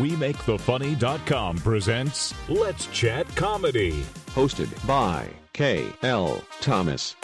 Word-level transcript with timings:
WeMakeTheFunny.com 0.00 1.58
presents 1.58 2.34
Let's 2.48 2.88
Chat 2.88 3.28
Comedy. 3.36 4.02
Hosted 4.34 4.86
by 4.88 5.28
K.L. 5.52 6.42
Thomas. 6.60 7.14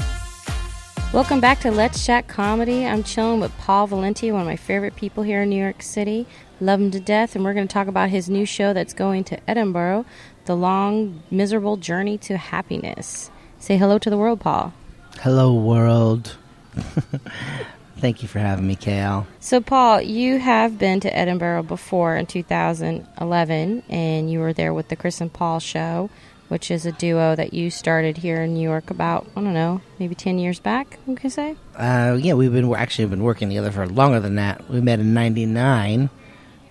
Welcome 1.13 1.41
back 1.41 1.59
to 1.63 1.73
Let's 1.73 2.07
Chat 2.07 2.29
Comedy. 2.29 2.87
I'm 2.87 3.03
chilling 3.03 3.41
with 3.41 3.51
Paul 3.59 3.89
Valenti, 3.89 4.31
one 4.31 4.43
of 4.43 4.47
my 4.47 4.55
favorite 4.55 4.95
people 4.95 5.25
here 5.25 5.43
in 5.43 5.51
New 5.51 5.61
York 5.61 5.83
City. 5.83 6.29
Love 6.61 6.81
him 6.81 6.93
to 6.93 7.01
death, 7.01 7.35
and 7.35 7.45
we're 7.45 7.55
going 7.55 7.67
to 7.67 7.73
talk 7.73 7.89
about 7.89 8.09
his 8.09 8.31
new 8.31 8.47
show 8.47 8.73
that's 8.73 8.95
going 8.95 9.25
to 9.25 9.51
Edinburgh, 9.51 10.05
The 10.45 10.55
Long, 10.55 11.25
Miserable 11.29 11.77
Journey 11.77 12.19
to 12.19 12.37
Happiness. 12.37 13.33
Say 13.59 13.79
hello 13.79 13.99
to 13.99 14.09
the 14.09 14.17
world, 14.17 14.39
Paul. 14.39 14.73
Hello, 15.19 15.53
world. 15.53 16.37
Thank 18.01 18.23
you 18.23 18.29
for 18.29 18.39
having 18.39 18.67
me, 18.67 18.77
KL. 18.77 19.27
So, 19.41 19.61
Paul, 19.61 20.01
you 20.01 20.39
have 20.39 20.79
been 20.79 21.01
to 21.01 21.15
Edinburgh 21.15 21.65
before 21.65 22.17
in 22.17 22.25
2011, 22.25 23.83
and 23.91 24.31
you 24.31 24.39
were 24.39 24.55
there 24.55 24.73
with 24.73 24.89
the 24.89 24.97
Chris 24.97 25.21
and 25.21 25.31
Paul 25.31 25.61
show, 25.61 26.09
which 26.49 26.71
is 26.71 26.87
a 26.87 26.93
duo 26.93 27.37
that 27.37 27.53
you 27.53 27.71
started 27.71 28.17
here 28.17 28.41
in 28.41 28.55
New 28.55 28.63
York 28.63 28.91
about, 28.91 29.27
I 29.37 29.43
don't 29.43 29.53
know, 29.53 29.83
maybe 29.99 30.15
10 30.15 30.39
years 30.39 30.59
back, 30.59 30.99
we 31.07 31.15
can 31.15 31.29
say? 31.29 31.57
Uh, 31.77 32.19
yeah, 32.19 32.33
we've 32.33 32.53
been 32.53 32.75
actually 32.75 33.07
been 33.09 33.23
working 33.23 33.49
together 33.49 33.71
for 33.71 33.87
longer 33.87 34.19
than 34.19 34.37
that. 34.37 34.69
We 34.71 34.81
met 34.81 34.99
in 34.99 35.13
'99, 35.13 36.09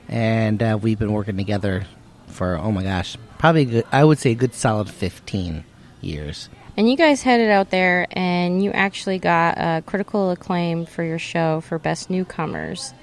and 0.08 0.64
uh, 0.64 0.80
we've 0.82 0.98
been 0.98 1.14
working 1.14 1.38
together 1.38 1.86
for 2.28 2.58
oh 2.58 2.72
my 2.72 2.84
gosh, 2.84 3.18
probably 3.38 3.66
good, 3.66 3.86
I 3.92 4.04
would 4.04 4.18
say 4.18 4.32
a 4.32 4.36
good 4.36 4.56
solid 4.56 4.90
15 4.90 5.64
years. 6.02 6.50
And 6.80 6.90
you 6.90 6.96
guys 6.96 7.22
headed 7.22 7.50
out 7.50 7.72
there, 7.72 8.08
and 8.10 8.64
you 8.64 8.72
actually 8.72 9.20
got 9.20 9.58
uh, 9.58 9.82
critical 9.86 10.32
acclaim 10.32 10.86
for 10.86 11.04
your 11.04 11.20
show 11.20 11.60
for 11.60 11.78
Best 11.78 12.10
Newcomers. 12.10 12.94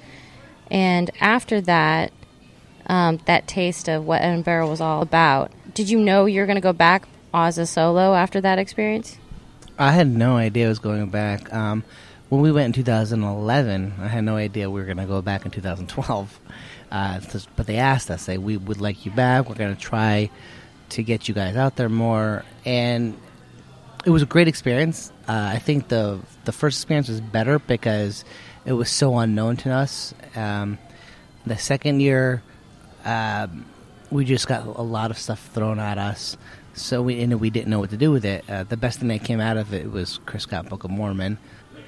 And 0.71 1.11
after 1.21 1.61
that, 1.61 2.11
um, 2.87 3.19
that 3.25 3.47
taste 3.47 3.87
of 3.87 4.03
what 4.03 4.23
Edinburgh 4.23 4.67
was 4.67 4.81
all 4.81 5.03
about, 5.03 5.51
did 5.75 5.91
you 5.91 5.99
know 5.99 6.25
you 6.25 6.41
were 6.41 6.47
going 6.47 6.55
to 6.55 6.59
go 6.59 6.73
back 6.73 7.07
as 7.35 7.59
a 7.59 7.67
solo 7.67 8.15
after 8.15 8.41
that 8.41 8.57
experience? 8.57 9.19
I 9.77 9.91
had 9.91 10.07
no 10.07 10.37
idea 10.37 10.65
I 10.65 10.69
was 10.69 10.79
going 10.79 11.11
back. 11.11 11.53
Um, 11.53 11.83
when 12.29 12.41
we 12.41 12.51
went 12.51 12.75
in 12.75 12.83
2011, 12.83 13.93
I 14.01 14.07
had 14.07 14.23
no 14.23 14.37
idea 14.37 14.71
we 14.71 14.79
were 14.81 14.87
going 14.87 14.97
to 14.97 15.05
go 15.05 15.21
back 15.21 15.45
in 15.45 15.51
2012. 15.51 16.39
Uh, 16.89 17.19
but 17.55 17.67
they 17.67 17.77
asked 17.77 18.09
us, 18.09 18.23
"Say 18.23 18.39
we 18.39 18.57
would 18.57 18.81
like 18.81 19.05
you 19.05 19.11
back. 19.11 19.47
We're 19.47 19.53
going 19.53 19.75
to 19.75 19.79
try 19.79 20.31
to 20.89 21.03
get 21.03 21.27
you 21.27 21.35
guys 21.35 21.55
out 21.55 21.75
there 21.75 21.89
more." 21.89 22.43
And 22.65 23.15
it 24.07 24.11
was 24.11 24.21
a 24.21 24.25
great 24.25 24.47
experience. 24.47 25.11
Uh, 25.27 25.51
I 25.53 25.59
think 25.59 25.89
the 25.89 26.19
the 26.45 26.53
first 26.53 26.77
experience 26.77 27.09
was 27.09 27.19
better 27.19 27.59
because 27.59 28.23
it 28.63 28.71
was 28.71 28.89
so 28.89 29.17
unknown 29.17 29.57
to 29.57 29.69
us. 29.69 30.13
Um, 30.33 30.77
the 31.45 31.57
second 31.57 31.99
year, 31.99 32.41
um, 33.03 33.65
we 34.09 34.23
just 34.23 34.47
got 34.47 34.65
a 34.65 34.81
lot 34.81 35.11
of 35.11 35.17
stuff 35.17 35.49
thrown 35.53 35.77
at 35.77 35.97
us, 35.97 36.37
so 36.73 37.01
we 37.01 37.19
and 37.21 37.37
we 37.41 37.49
didn't 37.49 37.67
know 37.67 37.79
what 37.79 37.89
to 37.89 37.97
do 37.97 38.09
with 38.09 38.23
it. 38.23 38.49
Uh, 38.49 38.63
the 38.63 38.77
best 38.77 38.99
thing 38.99 39.09
that 39.09 39.25
came 39.25 39.41
out 39.41 39.57
of 39.57 39.73
it 39.73 39.91
was 39.91 40.21
Chris 40.25 40.43
Scott 40.43 40.69
Book 40.69 40.85
of 40.85 40.89
Mormon, 40.89 41.37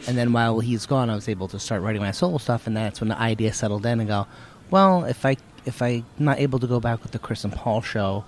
and 0.05 0.17
then 0.17 0.33
while 0.33 0.59
he's 0.59 0.85
gone, 0.85 1.09
I 1.09 1.15
was 1.15 1.29
able 1.29 1.47
to 1.47 1.57
start 1.57 1.81
writing 1.83 2.01
my 2.01 2.11
solo 2.11 2.37
stuff, 2.37 2.67
and 2.67 2.75
that's 2.75 2.99
when 2.99 3.07
the 3.07 3.17
idea 3.17 3.53
settled 3.53 3.85
in 3.85 4.01
and 4.01 4.09
go, 4.09 4.27
well, 4.71 5.05
if 5.05 5.25
I 5.25 5.37
if 5.65 5.81
I'm 5.81 6.03
not 6.17 6.39
able 6.39 6.59
to 6.59 6.67
go 6.67 6.81
back 6.81 7.01
with 7.01 7.13
the 7.13 7.19
Chris 7.19 7.45
and 7.45 7.53
Paul 7.53 7.81
show 7.81 8.25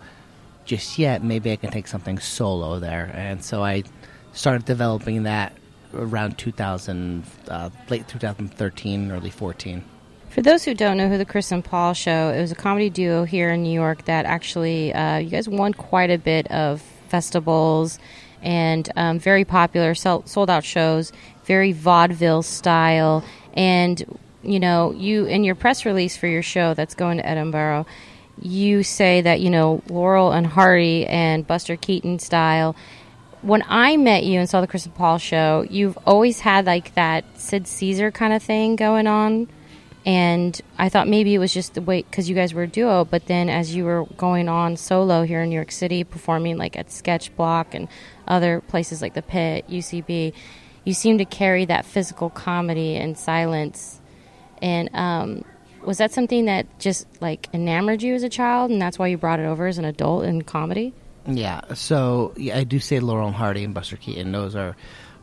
just 0.71 0.97
yet, 0.97 1.21
maybe 1.21 1.51
I 1.51 1.57
can 1.57 1.69
take 1.69 1.85
something 1.85 2.17
solo 2.17 2.79
there. 2.79 3.11
And 3.13 3.43
so 3.43 3.61
I 3.61 3.83
started 4.31 4.63
developing 4.63 5.23
that 5.23 5.51
around 5.93 6.37
2000, 6.37 7.25
uh, 7.49 7.69
late 7.89 8.07
2013, 8.07 9.11
early 9.11 9.31
14. 9.31 9.83
For 10.29 10.41
those 10.41 10.63
who 10.63 10.73
don't 10.73 10.95
know 10.95 11.09
who 11.09 11.17
the 11.17 11.25
Chris 11.25 11.51
and 11.51 11.61
Paul 11.61 11.93
show, 11.93 12.29
it 12.29 12.39
was 12.39 12.53
a 12.53 12.55
comedy 12.55 12.89
duo 12.89 13.25
here 13.25 13.49
in 13.49 13.63
New 13.63 13.73
York 13.73 14.05
that 14.05 14.25
actually, 14.25 14.93
uh, 14.93 15.17
you 15.17 15.29
guys 15.29 15.49
won 15.49 15.73
quite 15.73 16.09
a 16.09 16.17
bit 16.17 16.49
of 16.49 16.81
festivals 17.09 17.99
and 18.41 18.89
um, 18.95 19.19
very 19.19 19.43
popular, 19.43 19.93
sold 19.93 20.49
out 20.49 20.63
shows, 20.63 21.11
very 21.43 21.73
vaudeville 21.73 22.43
style. 22.43 23.25
And, 23.55 24.17
you 24.41 24.61
know, 24.61 24.93
you, 24.93 25.25
in 25.25 25.43
your 25.43 25.55
press 25.55 25.85
release 25.85 26.15
for 26.15 26.27
your 26.27 26.43
show 26.43 26.73
that's 26.75 26.95
going 26.95 27.17
to 27.17 27.27
Edinburgh, 27.27 27.85
you 28.41 28.83
say 28.83 29.21
that, 29.21 29.39
you 29.39 29.49
know, 29.49 29.81
Laurel 29.89 30.31
and 30.31 30.45
Hardy 30.47 31.05
and 31.05 31.45
Buster 31.45 31.75
Keaton 31.75 32.19
style 32.19 32.75
when 33.41 33.63
I 33.67 33.97
met 33.97 34.23
you 34.23 34.39
and 34.39 34.49
saw 34.49 34.61
the 34.61 34.67
Chris 34.67 34.85
and 34.85 34.93
Paul 34.93 35.17
show, 35.17 35.65
you've 35.69 35.97
always 36.05 36.41
had 36.41 36.65
like 36.65 36.93
that 36.95 37.25
Sid 37.39 37.67
Caesar 37.67 38.11
kind 38.11 38.33
of 38.33 38.43
thing 38.43 38.75
going 38.75 39.07
on. 39.07 39.47
And 40.03 40.59
I 40.79 40.89
thought 40.89 41.07
maybe 41.07 41.35
it 41.35 41.37
was 41.37 41.53
just 41.53 41.75
the 41.75 41.81
way, 41.81 42.01
because 42.01 42.27
you 42.27 42.33
guys 42.33 42.53
were 42.55 42.63
a 42.63 42.67
duo, 42.67 43.05
but 43.05 43.27
then 43.27 43.49
as 43.49 43.75
you 43.75 43.85
were 43.85 44.05
going 44.17 44.49
on 44.49 44.75
solo 44.75 45.23
here 45.23 45.41
in 45.41 45.49
New 45.49 45.55
York 45.55 45.71
City, 45.71 46.03
performing 46.03 46.57
like 46.57 46.75
at 46.75 46.91
Sketch 46.91 47.35
Block 47.35 47.75
and 47.75 47.87
other 48.27 48.61
places 48.61 49.01
like 49.01 49.13
the 49.13 49.21
Pit, 49.21 49.65
UCB, 49.69 50.33
you 50.85 50.93
seem 50.93 51.19
to 51.19 51.25
carry 51.25 51.65
that 51.65 51.85
physical 51.85 52.31
comedy 52.31 52.95
and 52.95 53.15
silence. 53.15 54.01
And 54.59 54.89
um, 54.93 55.45
was 55.83 55.97
that 55.97 56.11
something 56.11 56.45
that 56.45 56.79
just 56.79 57.07
like 57.21 57.47
enamored 57.53 58.01
you 58.01 58.13
as 58.15 58.23
a 58.23 58.29
child, 58.29 58.71
and 58.71 58.81
that's 58.81 58.99
why 58.99 59.07
you 59.07 59.17
brought 59.17 59.39
it 59.39 59.45
over 59.45 59.67
as 59.67 59.77
an 59.77 59.85
adult 59.85 60.25
in 60.25 60.43
comedy? 60.43 60.93
Yeah, 61.27 61.73
so 61.73 62.33
yeah, 62.35 62.57
I 62.57 62.63
do 62.63 62.79
say 62.79 62.99
Laurel 62.99 63.27
and 63.27 63.35
Hardy 63.35 63.63
and 63.63 63.73
Buster 63.73 63.97
Keaton. 63.97 64.31
Those 64.31 64.55
are 64.55 64.75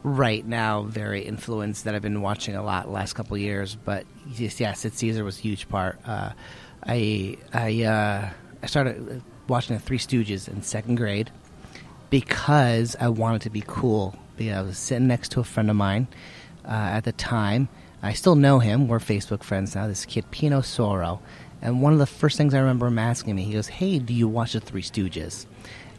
right 0.03 0.47
now 0.47 0.83
very 0.83 1.23
influenced 1.23 1.85
that 1.85 1.95
I've 1.95 2.03
been 2.03 2.23
watching 2.23 2.55
a 2.55 2.63
lot 2.63 2.91
last 2.91 3.15
couple 3.15 3.37
years. 3.37 3.77
But 3.77 4.07
just 4.33 4.61
yeah, 4.61 4.73
Sid 4.73 4.95
Caesar 4.95 5.25
was 5.25 5.39
a 5.39 5.43
huge 5.43 5.69
part. 5.69 5.99
Uh, 6.07 6.33
I 6.85 7.37
I 7.53 7.83
uh, 7.83 8.31
I 8.63 8.67
started 8.67 9.23
watching 9.49 9.77
the 9.77 9.83
Three 9.83 9.99
Stooges 9.99 10.49
in 10.49 10.63
second 10.63 10.97
grade 10.97 11.31
because 12.11 12.97
I 13.01 13.09
wanted 13.09 13.43
to 13.43 13.51
be 13.51 13.63
cool. 13.67 14.17
Because 14.37 14.57
I 14.57 14.63
was 14.63 14.79
sitting 14.79 15.09
next 15.09 15.33
to 15.33 15.41
a 15.41 15.45
friend 15.45 15.69
of 15.69 15.75
mine 15.77 16.07
uh, 16.65 16.69
at 16.69 17.05
the 17.05 17.13
time. 17.13 17.69
I 18.03 18.13
still 18.13 18.37
know 18.37 18.59
him. 18.61 18.87
We're 18.87 19.01
Facebook 19.01 19.43
friends 19.43 19.75
now. 19.75 19.87
This 19.89 20.05
kid 20.05 20.31
Pino 20.31 20.61
Soro. 20.61 21.21
And 21.61 21.83
one 21.83 21.93
of 21.93 21.99
the 21.99 22.07
first 22.07 22.37
things 22.37 22.55
I 22.55 22.61
remember 22.61 22.87
him 22.87 22.99
asking 22.99 23.35
me, 23.35 23.43
he 23.43 23.53
goes, 23.53 23.67
"Hey, 23.67 23.99
do 23.99 24.15
you 24.15 24.29
watch 24.29 24.53
the 24.53 24.61
Three 24.61 24.83
Stooges?" 24.83 25.47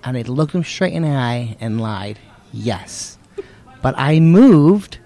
And 0.03 0.15
I 0.15 0.21
looked 0.21 0.55
him 0.55 0.63
straight 0.63 0.93
in 0.93 1.03
the 1.03 1.09
eye 1.09 1.57
and 1.59 1.81
lied, 1.81 2.17
yes. 2.53 3.17
But 3.81 3.95
I 3.97 4.21
moved, 4.21 4.99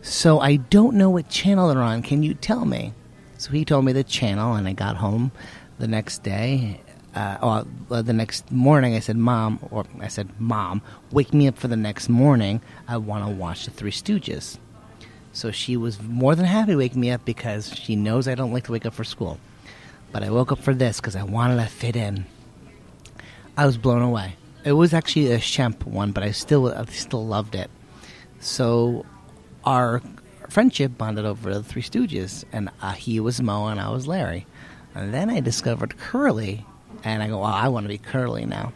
so 0.00 0.40
I 0.40 0.56
don't 0.56 0.96
know 0.96 1.10
what 1.10 1.28
channel 1.28 1.68
they're 1.68 1.82
on. 1.82 2.00
Can 2.02 2.22
you 2.22 2.32
tell 2.32 2.64
me? 2.64 2.94
So 3.36 3.50
he 3.50 3.64
told 3.66 3.84
me 3.84 3.92
the 3.92 4.04
channel, 4.04 4.54
and 4.54 4.66
I 4.66 4.72
got 4.72 4.96
home 4.96 5.32
the 5.78 5.88
next 5.88 6.22
day. 6.22 6.80
Uh, 7.14 7.64
uh, 7.90 8.00
the 8.00 8.14
next 8.14 8.50
morning, 8.50 8.94
I 8.94 9.00
said, 9.00 9.18
"Mom," 9.18 9.58
or 9.70 9.84
I 10.00 10.08
said, 10.08 10.30
"Mom, 10.38 10.80
wake 11.10 11.34
me 11.34 11.46
up 11.48 11.58
for 11.58 11.68
the 11.68 11.76
next 11.76 12.08
morning. 12.08 12.62
I 12.88 12.96
want 12.96 13.26
to 13.26 13.30
watch 13.30 13.66
the 13.66 13.70
Three 13.70 13.90
Stooges." 13.90 14.56
So 15.32 15.50
she 15.50 15.76
was 15.76 16.00
more 16.02 16.34
than 16.34 16.44
happy 16.44 16.74
wake 16.74 16.94
me 16.94 17.10
up 17.10 17.24
because 17.24 17.74
she 17.74 17.96
knows 17.96 18.28
I 18.28 18.34
don't 18.34 18.52
like 18.52 18.64
to 18.64 18.72
wake 18.72 18.86
up 18.86 18.94
for 18.94 19.04
school. 19.04 19.38
But 20.12 20.22
I 20.22 20.30
woke 20.30 20.52
up 20.52 20.58
for 20.58 20.74
this 20.74 21.00
because 21.00 21.16
I 21.16 21.22
wanted 21.22 21.56
to 21.56 21.66
fit 21.66 21.96
in. 21.96 22.26
I 23.56 23.66
was 23.66 23.78
blown 23.78 24.02
away. 24.02 24.36
It 24.64 24.72
was 24.72 24.94
actually 24.94 25.32
a 25.32 25.38
Shemp 25.38 25.84
one, 25.84 26.12
but 26.12 26.22
I 26.22 26.30
still 26.30 26.72
I 26.72 26.84
still 26.86 27.26
loved 27.26 27.54
it. 27.54 27.70
So 28.40 29.06
our 29.64 30.02
friendship 30.48 30.98
bonded 30.98 31.24
over 31.24 31.54
the 31.54 31.62
Three 31.62 31.82
Stooges, 31.82 32.44
and 32.52 32.70
uh, 32.80 32.92
he 32.92 33.18
was 33.18 33.40
Moe 33.40 33.66
and 33.66 33.80
I 33.80 33.90
was 33.90 34.06
Larry. 34.06 34.46
And 34.94 35.12
then 35.12 35.30
I 35.30 35.40
discovered 35.40 35.96
Curly, 35.96 36.66
and 37.02 37.22
I 37.22 37.28
go, 37.28 37.38
well, 37.38 37.46
I 37.46 37.68
want 37.68 37.84
to 37.84 37.88
be 37.88 37.98
Curly 37.98 38.44
now. 38.44 38.72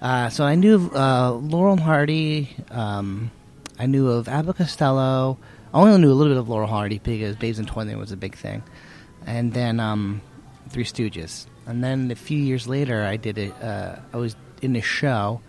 Uh, 0.00 0.30
so 0.30 0.44
I 0.44 0.54
knew 0.54 0.90
uh, 0.94 1.32
Laurel 1.32 1.74
and 1.74 1.82
Hardy. 1.82 2.54
Um, 2.70 3.30
I 3.78 3.86
knew 3.86 4.08
of 4.08 4.28
Abbott 4.28 4.56
Costello. 4.56 5.38
I 5.72 5.80
only 5.80 5.98
knew 5.98 6.12
a 6.12 6.14
little 6.14 6.32
bit 6.32 6.38
of 6.38 6.48
Laurel 6.48 6.68
Hardy 6.68 6.98
because 6.98 7.36
Babes 7.36 7.58
in 7.58 7.66
Toyland 7.66 7.98
was 7.98 8.12
a 8.12 8.16
big 8.16 8.36
thing. 8.36 8.62
And 9.26 9.52
then 9.52 9.80
um, 9.80 10.20
Three 10.68 10.84
Stooges. 10.84 11.46
And 11.66 11.82
then 11.82 12.10
a 12.10 12.14
few 12.14 12.38
years 12.38 12.68
later, 12.68 13.02
I 13.02 13.16
did 13.16 13.38
it. 13.38 13.52
Uh, 13.62 13.96
I 14.12 14.16
was 14.18 14.36
in 14.62 14.76
a 14.76 14.80
show, 14.80 15.40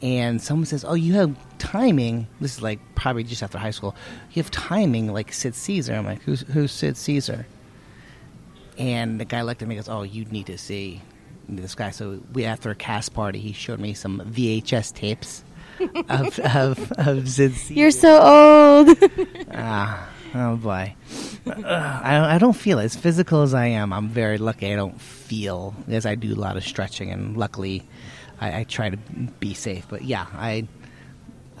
and 0.00 0.40
someone 0.40 0.66
says, 0.66 0.84
"Oh, 0.84 0.94
you 0.94 1.14
have 1.14 1.36
timing." 1.58 2.28
This 2.40 2.56
is 2.56 2.62
like 2.62 2.78
probably 2.94 3.24
just 3.24 3.42
after 3.42 3.58
high 3.58 3.72
school. 3.72 3.96
You 4.32 4.42
have 4.42 4.52
timing 4.52 5.12
like 5.12 5.32
Sid 5.32 5.54
Caesar. 5.54 5.94
I'm 5.94 6.04
like, 6.04 6.22
"Who's 6.22 6.42
who's 6.42 6.70
Sid 6.70 6.96
Caesar?" 6.96 7.46
And 8.78 9.20
the 9.20 9.24
guy 9.24 9.42
looked 9.42 9.62
at 9.62 9.68
me 9.68 9.76
and 9.76 9.84
goes, 9.84 9.92
"Oh, 9.92 10.02
you 10.02 10.24
need 10.26 10.46
to 10.46 10.58
see 10.58 11.02
this 11.48 11.74
guy." 11.74 11.90
So 11.90 12.20
we 12.32 12.44
after 12.44 12.70
a 12.70 12.76
cast 12.76 13.14
party, 13.14 13.40
he 13.40 13.52
showed 13.52 13.80
me 13.80 13.94
some 13.94 14.20
VHS 14.20 14.94
tapes 14.94 15.42
of, 16.08 16.38
of 16.38 16.92
of 16.98 17.28
Sid 17.28 17.54
You're 17.70 17.90
so 17.90 18.20
old. 18.20 18.98
ah. 19.54 20.08
Oh 20.34 20.56
boy, 20.56 20.94
uh, 21.46 22.00
I, 22.02 22.36
I 22.36 22.38
don't 22.38 22.56
feel 22.56 22.78
as 22.78 22.96
physical 22.96 23.42
as 23.42 23.52
I 23.52 23.66
am. 23.66 23.92
I'm 23.92 24.08
very 24.08 24.38
lucky. 24.38 24.72
I 24.72 24.76
don't 24.76 24.98
feel 24.98 25.74
as 25.88 26.06
I 26.06 26.14
do 26.14 26.32
a 26.32 26.40
lot 26.40 26.56
of 26.56 26.64
stretching, 26.64 27.10
and 27.10 27.36
luckily, 27.36 27.86
I, 28.40 28.60
I 28.60 28.64
try 28.64 28.88
to 28.88 28.96
be 28.96 29.52
safe. 29.52 29.86
But 29.90 30.04
yeah, 30.04 30.24
I, 30.32 30.66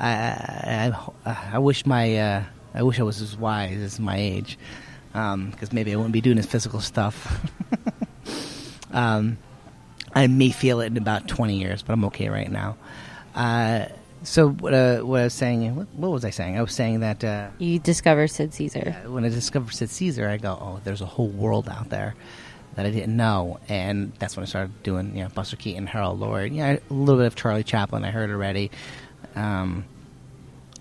I, 0.00 0.94
I, 1.26 1.50
I 1.52 1.58
wish 1.58 1.84
my, 1.84 2.16
uh, 2.16 2.44
I 2.72 2.82
wish 2.82 2.98
I 2.98 3.02
was 3.02 3.20
as 3.20 3.36
wise 3.36 3.76
as 3.76 4.00
my 4.00 4.16
age, 4.16 4.56
because 5.08 5.34
um, 5.34 5.52
maybe 5.70 5.92
I 5.92 5.96
wouldn't 5.96 6.14
be 6.14 6.22
doing 6.22 6.38
this 6.38 6.46
physical 6.46 6.80
stuff. 6.80 7.50
Um, 8.92 9.38
I 10.14 10.26
may 10.26 10.50
feel 10.50 10.80
it 10.80 10.86
in 10.86 10.96
about 10.96 11.26
20 11.28 11.56
years, 11.56 11.82
but 11.82 11.94
I'm 11.94 12.04
okay 12.06 12.28
right 12.28 12.50
now. 12.50 12.76
Uh, 13.34 13.86
so 14.22 14.50
what, 14.50 14.74
uh, 14.74 15.00
what 15.00 15.20
I 15.20 15.24
was 15.24 15.34
saying, 15.34 15.74
what, 15.74 15.88
what 15.94 16.10
was 16.10 16.24
I 16.24 16.30
saying? 16.30 16.58
I 16.58 16.62
was 16.62 16.74
saying 16.74 17.00
that 17.00 17.24
uh, 17.24 17.48
You 17.58 17.78
discovered 17.78 18.28
Sid 18.28 18.54
Caesar. 18.54 18.82
yeah, 18.84 19.06
when 19.08 19.24
I 19.24 19.28
discovered 19.28 19.74
Sid 19.74 19.90
Caesar, 19.90 20.28
I 20.28 20.36
go, 20.36 20.52
oh, 20.52 20.80
there's 20.84 21.00
a 21.00 21.06
whole 21.06 21.28
world 21.28 21.68
out 21.68 21.88
there 21.90 22.14
that 22.74 22.86
I 22.86 22.90
didn't 22.90 23.16
know, 23.16 23.60
and 23.68 24.12
that's 24.18 24.36
when 24.36 24.44
I 24.44 24.46
started 24.46 24.82
doing, 24.82 25.16
you 25.16 25.24
know, 25.24 25.28
Buster 25.28 25.56
Keaton, 25.56 25.86
Harold 25.86 26.20
Lloyd, 26.20 26.52
yeah, 26.52 26.72
a 26.72 26.92
little 26.92 27.20
bit 27.20 27.26
of 27.26 27.36
Charlie 27.36 27.64
Chaplin. 27.64 28.04
I 28.04 28.10
heard 28.10 28.30
already. 28.30 28.70
Um, 29.34 29.84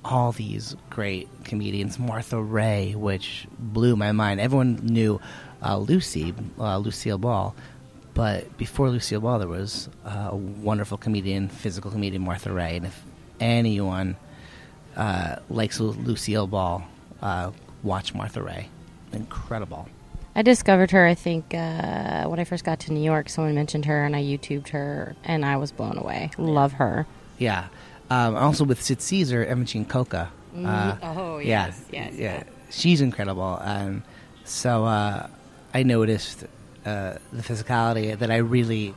all 0.03 0.31
these 0.31 0.75
great 0.89 1.29
comedians, 1.43 1.99
Martha 1.99 2.41
Raye, 2.41 2.95
which 2.95 3.45
blew 3.59 3.95
my 3.95 4.11
mind. 4.11 4.39
Everyone 4.39 4.77
knew 4.77 5.19
uh, 5.63 5.77
Lucy, 5.77 6.33
uh, 6.59 6.77
Lucille 6.77 7.17
Ball, 7.17 7.55
but 8.13 8.57
before 8.57 8.89
Lucille 8.89 9.21
Ball, 9.21 9.39
there 9.39 9.47
was 9.47 9.89
uh, 10.05 10.29
a 10.31 10.35
wonderful 10.35 10.97
comedian, 10.97 11.49
physical 11.49 11.91
comedian, 11.91 12.23
Martha 12.23 12.51
Raye, 12.51 12.77
and 12.77 12.85
if 12.87 13.03
anyone 13.41 14.15
uh, 14.95 15.37
likes 15.49 15.79
Lu- 15.79 15.91
Lucille 15.91 16.47
Ball, 16.47 16.83
uh, 17.21 17.51
watch 17.83 18.13
Martha 18.13 18.41
Raye. 18.41 18.69
Incredible. 19.11 19.87
I 20.35 20.43
discovered 20.43 20.91
her, 20.91 21.05
I 21.05 21.13
think, 21.13 21.53
uh, 21.53 22.25
when 22.27 22.39
I 22.39 22.45
first 22.45 22.63
got 22.63 22.79
to 22.81 22.93
New 22.93 23.03
York. 23.03 23.27
Someone 23.27 23.53
mentioned 23.55 23.85
her, 23.85 24.05
and 24.05 24.15
I 24.15 24.23
YouTubed 24.23 24.69
her, 24.69 25.15
and 25.25 25.43
I 25.45 25.57
was 25.57 25.73
blown 25.73 25.97
away. 25.97 26.31
Love 26.37 26.73
her. 26.73 27.05
Yeah. 27.37 27.67
Um, 28.09 28.35
also 28.37 28.63
with 28.63 28.81
Sid 28.81 29.01
Caesar, 29.01 29.43
Imogene 29.43 29.85
Coca. 29.85 30.31
Uh, 30.55 30.95
Oh, 31.01 31.37
yeah, 31.39 31.67
yes, 31.67 31.85
yes, 31.91 32.13
yeah. 32.13 32.19
yes. 32.19 32.45
She's 32.69 33.01
incredible. 33.01 33.57
Um, 33.61 34.03
so 34.45 34.85
uh, 34.85 35.27
I 35.73 35.83
noticed 35.83 36.43
uh, 36.85 37.15
the 37.33 37.41
physicality 37.41 38.17
that 38.17 38.31
I 38.31 38.37
really, 38.37 38.93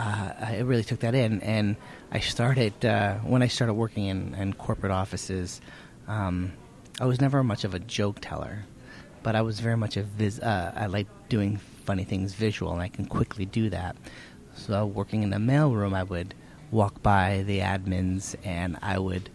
uh, 0.00 0.32
I 0.40 0.58
really 0.60 0.82
took 0.82 1.00
that 1.00 1.14
in, 1.14 1.42
and 1.42 1.76
I 2.10 2.20
started 2.20 2.84
uh, 2.86 3.16
when 3.18 3.42
I 3.42 3.48
started 3.48 3.74
working 3.74 4.06
in, 4.06 4.34
in 4.34 4.54
corporate 4.54 4.92
offices. 4.92 5.60
Um, 6.08 6.54
I 6.98 7.04
was 7.04 7.20
never 7.20 7.44
much 7.44 7.64
of 7.64 7.74
a 7.74 7.78
joke 7.78 8.16
teller, 8.22 8.64
but 9.22 9.36
I 9.36 9.42
was 9.42 9.60
very 9.60 9.76
much 9.76 9.98
a 9.98 10.02
vis. 10.02 10.38
Uh, 10.38 10.72
I 10.74 10.86
like 10.86 11.06
doing 11.28 11.58
funny 11.84 12.04
things 12.04 12.32
visual, 12.32 12.72
and 12.72 12.80
I 12.80 12.88
can 12.88 13.04
quickly 13.04 13.44
do 13.44 13.68
that. 13.70 13.94
So 14.54 14.86
working 14.86 15.22
in 15.22 15.28
the 15.28 15.36
mailroom, 15.36 15.94
I 15.94 16.04
would 16.04 16.34
walk 16.70 17.02
by 17.02 17.42
the 17.46 17.58
admins, 17.58 18.34
and 18.42 18.78
I 18.80 18.98
would 18.98 19.28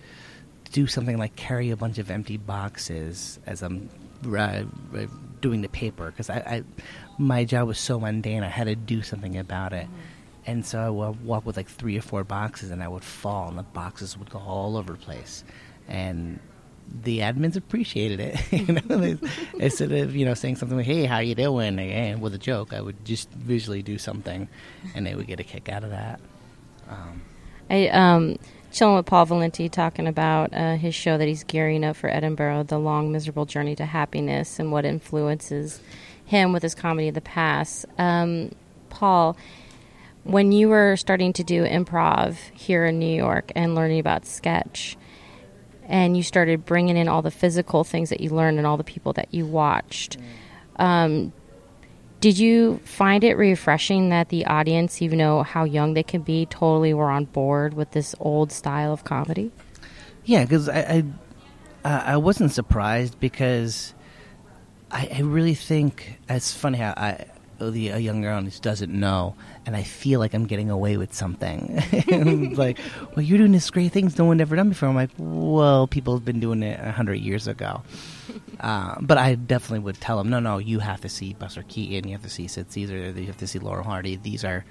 do 0.72 0.88
something 0.88 1.20
like 1.20 1.36
carry 1.36 1.70
a 1.70 1.78
bunch 1.78 2.00
of 2.00 2.10
empty 2.10 2.38
boxes 2.38 3.40
as 3.46 3.62
I'm 3.62 3.88
uh, 4.36 4.64
doing 5.42 5.62
the 5.62 5.70
paper 5.70 6.10
because 6.10 6.32
I, 6.32 6.38
I 6.38 6.64
my 7.20 7.46
job 7.46 7.68
was 7.68 7.78
so 7.78 8.00
mundane. 8.00 8.44
I 8.44 8.50
had 8.50 8.66
to 8.66 8.76
do 8.76 9.04
something 9.04 9.38
about 9.38 9.74
it, 9.74 9.88
and 10.48 10.66
so 10.66 10.80
I 10.80 10.90
would 10.90 11.24
walk 11.26 11.46
with 11.46 11.58
like 11.58 11.68
three 11.68 11.98
or 11.98 12.02
four 12.02 12.24
boxes, 12.24 12.72
and 12.72 12.84
I 12.84 12.88
would 12.88 13.04
fall, 13.04 13.50
and 13.50 13.58
the 13.58 13.64
boxes 13.64 14.18
would 14.18 14.30
go 14.30 14.40
all 14.40 14.78
over 14.78 14.94
the 14.94 15.00
place, 15.00 15.44
and 15.88 16.40
the 17.04 17.20
admins 17.20 17.56
appreciated 17.56 18.20
it. 18.20 18.52
you 18.52 18.74
know, 18.74 19.18
instead 19.60 19.92
of 19.92 20.16
you 20.16 20.26
know 20.26 20.34
saying 20.34 20.58
something 20.58 20.78
like 20.78 20.86
"Hey, 20.86 21.06
how 21.06 21.20
you 21.20 21.36
doing?" 21.36 21.80
and 21.80 22.22
with 22.22 22.34
a 22.34 22.40
joke, 22.40 22.74
I 22.74 22.82
would 22.82 23.04
just 23.06 23.30
visually 23.32 23.82
do 23.82 23.98
something, 23.98 24.48
and 24.94 25.06
they 25.06 25.16
would 25.16 25.28
get 25.28 25.40
a 25.40 25.44
kick 25.44 25.70
out 25.70 25.84
of 25.84 25.90
that. 25.92 26.20
Um, 26.90 27.22
I 27.70 27.88
um 27.90 28.38
chilling 28.72 28.96
with 28.98 29.06
Paul 29.06 29.26
Valenti 29.26 29.70
talking 29.70 30.06
about 30.06 30.54
uh, 30.54 30.76
his 30.76 30.94
show 30.94 31.18
that 31.18 31.28
he's 31.28 31.46
gearing 31.46 31.86
up 31.86 31.96
for 31.96 32.10
Edinburgh, 32.10 32.64
The 32.64 32.78
Long 32.78 33.12
Miserable 33.12 33.46
Journey 33.46 33.76
to 33.78 33.86
Happiness, 33.86 34.60
and 34.60 34.72
what 34.72 34.84
influences 34.84 35.80
him 36.26 36.52
with 36.52 36.62
his 36.62 36.76
comedy 36.76 37.08
of 37.08 37.16
the 37.16 37.22
past. 37.22 37.86
Um, 37.98 38.52
Paul, 38.90 39.38
when 40.26 40.52
you 40.52 40.70
were 40.70 40.98
starting 40.98 41.34
to 41.34 41.44
do 41.44 41.64
improv 41.64 42.36
here 42.54 42.84
in 42.86 42.98
New 42.98 43.16
York 43.16 43.52
and 43.56 43.76
learning 43.76 44.00
about 44.00 44.26
sketch, 44.26 44.98
and 45.84 46.18
you 46.18 46.24
started 46.24 46.66
bringing 46.66 46.98
in 46.98 47.08
all 47.08 47.22
the 47.22 47.32
physical 47.32 47.84
things 47.84 48.10
that 48.10 48.20
you 48.20 48.32
learned 48.32 48.58
and 48.58 48.66
all 48.66 48.76
the 48.76 48.84
people 48.84 49.14
that 49.14 49.32
you 49.32 49.46
watched. 49.46 50.18
Um, 50.78 51.32
did 52.22 52.40
you 52.40 52.80
find 52.86 53.24
it 53.24 53.36
refreshing 53.36 54.10
that 54.10 54.30
the 54.30 54.48
audience, 54.48 55.00
even 55.00 55.20
though 55.20 55.44
how 55.44 55.64
young 55.64 55.94
they 55.94 56.02
can 56.02 56.24
be, 56.24 56.48
totally 56.48 56.92
were 56.92 57.12
on 57.12 57.26
board 57.26 57.76
with 57.76 57.92
this 57.92 58.16
old 58.20 58.52
style 58.52 58.92
of 58.92 59.04
comedy? 59.04 59.52
Yeah, 60.24 60.44
because 60.44 60.68
I 60.68 60.80
I, 60.80 61.04
uh, 61.88 62.04
I 62.04 62.18
wasn't 62.18 62.52
surprised 62.52 63.20
because 63.20 63.94
I, 64.90 65.08
I 65.14 65.20
really 65.20 65.54
think 65.54 66.20
it's 66.28 66.52
funny 66.52 66.80
how 66.80 66.96
I 66.98 67.28
the 67.60 67.90
a 67.90 67.98
younger 67.98 68.32
audience 68.32 68.60
doesn't 68.60 68.92
know, 68.92 69.36
and 69.66 69.76
I 69.76 69.84
feel 69.84 70.20
like 70.20 70.34
I'm 70.34 70.46
getting 70.46 70.70
away 70.70 70.98
with 70.98 71.14
something. 71.14 71.82
like, 72.56 72.80
well, 73.16 73.24
you're 73.24 73.38
doing 73.38 73.52
this 73.52 73.70
great 73.70 73.92
things 73.92 74.18
no 74.18 74.26
one 74.26 74.42
ever 74.42 74.56
done 74.56 74.70
before. 74.70 74.90
I'm 74.90 74.96
like, 74.96 75.12
well, 75.18 75.88
people 75.88 76.14
have 76.16 76.26
been 76.26 76.40
doing 76.40 76.64
it 76.64 76.80
a 76.80 76.92
hundred 76.92 77.16
years 77.16 77.48
ago. 77.48 77.82
Uh, 78.60 78.96
but 79.02 79.18
I 79.18 79.36
definitely 79.36 79.80
would 79.80 80.00
tell 80.00 80.18
them, 80.18 80.30
no, 80.30 80.40
no, 80.40 80.60
you 80.60 80.80
have 80.80 81.02
to 81.02 81.10
see 81.10 81.34
Buster 81.34 81.64
Keaton, 81.68 82.10
you 82.10 82.16
have 82.16 82.24
to 82.24 82.30
see 82.30 82.48
Sid 82.48 82.72
Caesar, 82.72 83.12
you 83.12 83.26
have 83.28 83.38
to 83.38 83.48
see 83.48 83.60
Laurel 83.60 83.84
Hardy. 83.84 84.16
These 84.16 84.46
are 84.46 84.64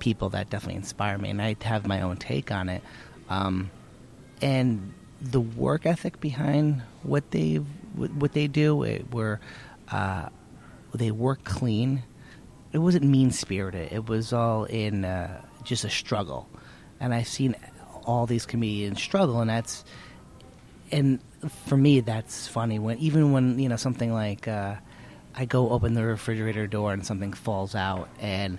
people 0.00 0.30
that 0.30 0.50
definitely 0.50 0.74
inspire 0.74 1.16
me, 1.16 1.30
and 1.30 1.40
I 1.40 1.56
have 1.62 1.86
my 1.86 2.00
own 2.02 2.16
take 2.16 2.50
on 2.50 2.68
it. 2.68 2.82
Um, 3.28 3.70
and 4.42 4.92
the 5.20 5.40
work 5.40 5.86
ethic 5.86 6.20
behind 6.20 6.82
what 7.02 7.30
they 7.30 7.56
what 7.94 8.12
what 8.14 8.32
they 8.32 8.48
do, 8.48 8.82
it 8.82 9.12
were 9.14 9.40
uh, 9.90 10.28
they 10.94 11.10
work 11.10 11.44
clean. 11.44 12.02
It 12.72 12.78
wasn't 12.78 13.04
mean 13.04 13.30
spirited. 13.30 13.92
It 13.92 14.08
was 14.08 14.32
all 14.32 14.64
in 14.64 15.04
uh, 15.04 15.42
just 15.64 15.84
a 15.84 15.90
struggle, 15.90 16.48
and 17.00 17.12
I've 17.12 17.28
seen 17.28 17.56
all 18.04 18.26
these 18.26 18.46
comedians 18.46 19.02
struggle, 19.02 19.40
and 19.40 19.50
that's 19.50 19.84
and 20.92 21.20
for 21.66 21.76
me 21.76 22.00
that's 22.00 22.46
funny 22.48 22.78
when 22.78 22.98
even 22.98 23.32
when 23.32 23.58
you 23.58 23.68
know 23.68 23.76
something 23.76 24.12
like 24.12 24.46
uh, 24.46 24.74
I 25.34 25.44
go 25.44 25.70
open 25.70 25.94
the 25.94 26.04
refrigerator 26.04 26.66
door 26.66 26.92
and 26.92 27.04
something 27.06 27.32
falls 27.32 27.74
out 27.74 28.08
and 28.20 28.58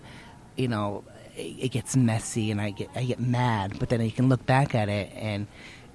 you 0.56 0.68
know 0.68 1.04
it, 1.36 1.66
it 1.66 1.72
gets 1.72 1.96
messy 1.96 2.52
and 2.52 2.60
I 2.60 2.72
get 2.72 2.90
I 2.96 3.04
get 3.04 3.20
mad 3.20 3.78
but 3.80 3.90
then 3.90 4.02
you 4.02 4.12
can 4.12 4.30
look 4.30 4.46
back 4.46 4.74
at 4.74 4.90
it 4.90 5.12
and 5.16 5.48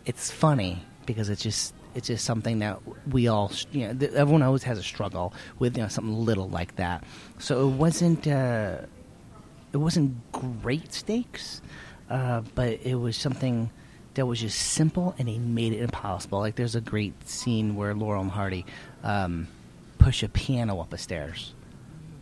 it's 0.04 0.30
funny 0.30 0.82
because 1.06 1.28
it's 1.28 1.42
just 1.42 1.74
it's 1.96 2.06
just 2.08 2.24
something 2.24 2.60
that 2.60 2.78
we 3.10 3.26
all 3.26 3.50
you 3.72 3.88
know 3.88 3.94
th- 3.94 4.12
everyone 4.12 4.42
always 4.42 4.62
has 4.62 4.78
a 4.78 4.82
struggle 4.82 5.32
with 5.58 5.76
you 5.76 5.82
know 5.82 5.88
something 5.88 6.14
little 6.14 6.48
like 6.48 6.76
that 6.76 7.02
so 7.38 7.68
it 7.68 7.72
wasn't 7.72 8.26
uh, 8.28 8.76
it 9.72 9.78
wasn't 9.78 10.14
great 10.32 10.92
stakes 10.92 11.60
uh, 12.10 12.42
but 12.54 12.80
it 12.82 12.94
was 12.94 13.16
something 13.16 13.70
that 14.16 14.26
was 14.26 14.40
just 14.40 14.58
simple 14.58 15.14
and 15.18 15.28
he 15.28 15.38
made 15.38 15.72
it 15.72 15.80
impossible. 15.80 16.38
Like 16.38 16.56
there's 16.56 16.74
a 16.74 16.80
great 16.80 17.28
scene 17.28 17.76
where 17.76 17.94
Laurel 17.94 18.22
and 18.22 18.30
Hardy 18.30 18.64
um, 19.02 19.46
push 19.98 20.22
a 20.22 20.28
piano 20.28 20.80
up 20.80 20.92
a 20.92 20.98
stairs, 20.98 21.52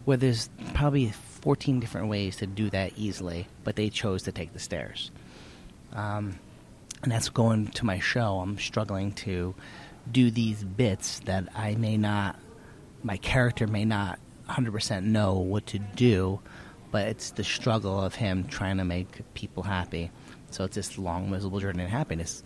where 0.04 0.16
there's 0.16 0.50
probably 0.74 1.12
14 1.12 1.80
different 1.80 2.08
ways 2.08 2.36
to 2.36 2.46
do 2.46 2.68
that 2.70 2.92
easily, 2.96 3.46
but 3.62 3.76
they 3.76 3.90
chose 3.90 4.24
to 4.24 4.32
take 4.32 4.52
the 4.52 4.58
stairs. 4.58 5.10
Um, 5.92 6.38
and 7.04 7.12
that's 7.12 7.28
going 7.28 7.66
to 7.68 7.84
my 7.84 7.98
show. 7.98 8.40
I'm 8.40 8.58
struggling 8.58 9.12
to 9.12 9.54
do 10.10 10.30
these 10.30 10.64
bits 10.64 11.20
that 11.20 11.48
I 11.54 11.74
may 11.74 11.98
not, 11.98 12.38
my 13.02 13.18
character 13.18 13.66
may 13.66 13.84
not 13.84 14.18
100% 14.48 15.02
know 15.02 15.34
what 15.34 15.66
to 15.66 15.78
do, 15.78 16.40
but 16.90 17.06
it's 17.08 17.30
the 17.32 17.44
struggle 17.44 18.00
of 18.00 18.14
him 18.14 18.44
trying 18.48 18.78
to 18.78 18.84
make 18.84 19.34
people 19.34 19.62
happy. 19.62 20.10
So 20.50 20.64
it's 20.64 20.76
this 20.76 20.96
long, 20.96 21.30
miserable 21.30 21.60
journey 21.60 21.84
to 21.84 21.88
happiness. 21.90 22.42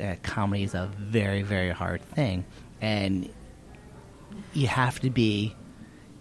Uh, 0.00 0.14
comedy 0.22 0.62
is 0.62 0.74
a 0.74 0.88
very, 0.98 1.42
very 1.42 1.70
hard 1.70 2.00
thing, 2.02 2.44
and 2.80 3.28
you 4.52 4.68
have 4.68 5.00
to 5.00 5.10
be, 5.10 5.56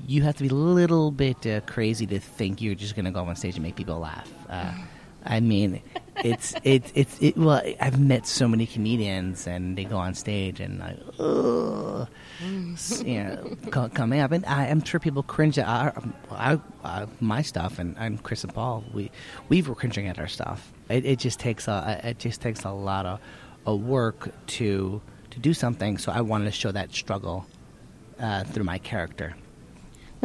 you 0.08 0.24
have 0.24 0.38
to 0.38 0.44
be 0.44 0.50
a 0.50 0.54
little 0.54 1.12
bit 1.12 1.46
uh, 1.46 1.62
crazy 1.62 2.08
to 2.08 2.20
think 2.20 2.62
you're 2.62 2.74
just 2.74 2.96
going 2.96 3.06
to 3.06 3.12
go 3.12 3.20
on 3.25 3.36
stage 3.36 3.56
and 3.56 3.63
make 3.63 3.75
people 3.75 4.00
laugh. 4.00 4.32
Uh, 4.50 4.74
I 5.25 5.39
mean, 5.39 5.82
it's 6.24 6.53
it's 6.63 6.91
it's 6.94 7.20
it, 7.20 7.36
well, 7.36 7.62
I've 7.82 8.00
met 8.00 8.27
so 8.27 8.48
many 8.48 8.67
comedians, 8.67 9.48
and 9.48 9.75
they 9.75 9.84
go 9.84 9.98
on 9.98 10.13
stage 10.13 10.60
and 10.60 10.79
like, 10.79 10.98
ugh, 11.20 12.08
you 13.03 13.24
know, 13.24 13.58
co- 13.72 13.89
coming 13.89 14.20
up, 14.20 14.32
and 14.32 14.46
I, 14.46 14.67
I'm 14.67 14.84
sure 14.84 15.00
people 15.00 15.24
cringe 15.24 15.58
at 15.58 15.67
our, 15.67 16.03
our, 16.29 16.62
uh, 16.84 17.08
my 17.20 17.41
stuff, 17.41 17.79
and, 17.79 17.96
and 17.98 18.22
Chris 18.22 18.44
and 18.44 18.53
Paul, 18.53 18.84
we 18.94 19.10
we 19.50 19.62
were 19.63 19.75
cringing 19.75 20.08
at 20.08 20.20
our 20.20 20.27
stuff. 20.27 20.72
It, 20.89 21.05
it 21.05 21.20
just 21.20 21.39
takes 21.39 21.67
a 21.67 22.00
it 22.03 22.20
just 22.20 22.39
takes 22.41 22.63
a 22.63 22.72
lot 22.72 23.08
of, 23.08 23.20
of 23.65 23.82
work 23.82 24.29
to 24.48 25.01
to 25.32 25.39
do 25.39 25.53
something. 25.55 25.98
So 25.98 26.12
I 26.12 26.22
wanted 26.22 26.46
to 26.46 26.51
show 26.51 26.72
that 26.72 26.94
struggle 26.94 27.48
uh, 28.20 28.44
through 28.44 28.65
my 28.65 28.77
character. 28.77 29.36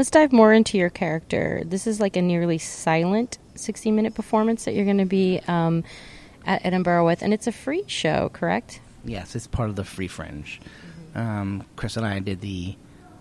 Let's 0.00 0.08
dive 0.08 0.32
more 0.32 0.54
into 0.54 0.78
your 0.78 0.88
character. 0.88 1.62
This 1.62 1.86
is 1.86 2.00
like 2.00 2.16
a 2.16 2.22
nearly 2.22 2.56
silent 2.56 3.36
60 3.54 3.90
minute 3.90 4.14
performance 4.14 4.64
that 4.64 4.72
you're 4.72 4.86
going 4.86 4.96
to 4.96 5.04
be 5.04 5.42
um, 5.46 5.84
at 6.46 6.64
Edinburgh 6.64 7.04
with, 7.04 7.20
and 7.20 7.34
it's 7.34 7.46
a 7.46 7.52
free 7.52 7.84
show, 7.86 8.30
correct? 8.30 8.80
Yes, 9.04 9.36
it's 9.36 9.46
part 9.46 9.68
of 9.68 9.76
the 9.76 9.84
Free 9.84 10.08
Fringe. 10.08 10.58
Um, 11.14 11.66
Chris 11.76 11.98
and 11.98 12.06
I 12.06 12.18
did 12.20 12.40
the, 12.40 12.76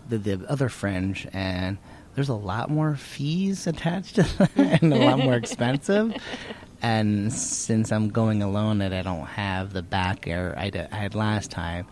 the 0.08 0.20
the 0.20 0.46
other 0.50 0.70
Fringe, 0.70 1.28
and 1.34 1.80
there's 2.16 2.30
a 2.30 2.34
lot 2.34 2.70
more 2.70 2.96
fees 2.96 3.68
attached 3.68 4.16
to 4.16 4.24
that 4.38 4.52
and 4.82 4.94
a 4.94 5.00
lot 5.00 5.20
more 5.20 5.34
expensive. 5.36 6.16
And 6.82 7.34
since 7.34 7.92
I'm 7.92 8.08
going 8.08 8.42
alone 8.42 8.82
and 8.82 8.96
I 8.96 9.02
don't 9.02 9.26
have 9.26 9.74
the 9.74 9.82
backer 9.84 10.56
I, 10.56 10.70
d- 10.70 10.80
I 10.90 10.96
had 10.96 11.14
last 11.14 11.52
time, 11.52 11.88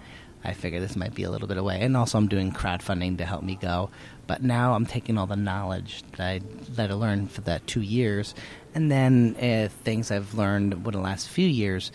I 0.46 0.54
figure 0.54 0.80
this 0.80 0.96
might 0.96 1.14
be 1.14 1.24
a 1.24 1.30
little 1.30 1.50
bit 1.50 1.58
away. 1.58 1.82
And 1.82 1.98
also, 1.98 2.18
I'm 2.18 2.30
doing 2.30 2.54
crowdfunding 2.54 3.18
to 3.18 3.26
help 3.26 3.44
me 3.44 3.56
go. 3.56 3.90
But 4.28 4.44
now 4.44 4.74
I'm 4.74 4.86
taking 4.86 5.18
all 5.18 5.26
the 5.26 5.38
knowledge 5.38 6.04
that 6.12 6.20
I, 6.20 6.42
that 6.72 6.92
I 6.92 6.94
learned 6.94 7.32
for 7.32 7.42
that 7.42 7.66
two 7.66 7.82
years, 7.82 8.36
and 8.76 8.92
then 8.92 9.36
uh, 9.38 9.70
things 9.84 10.12
I've 10.12 10.34
learned 10.34 10.74
over 10.74 10.92
the 10.92 11.00
last 11.00 11.30
few 11.30 11.48
years 11.48 11.92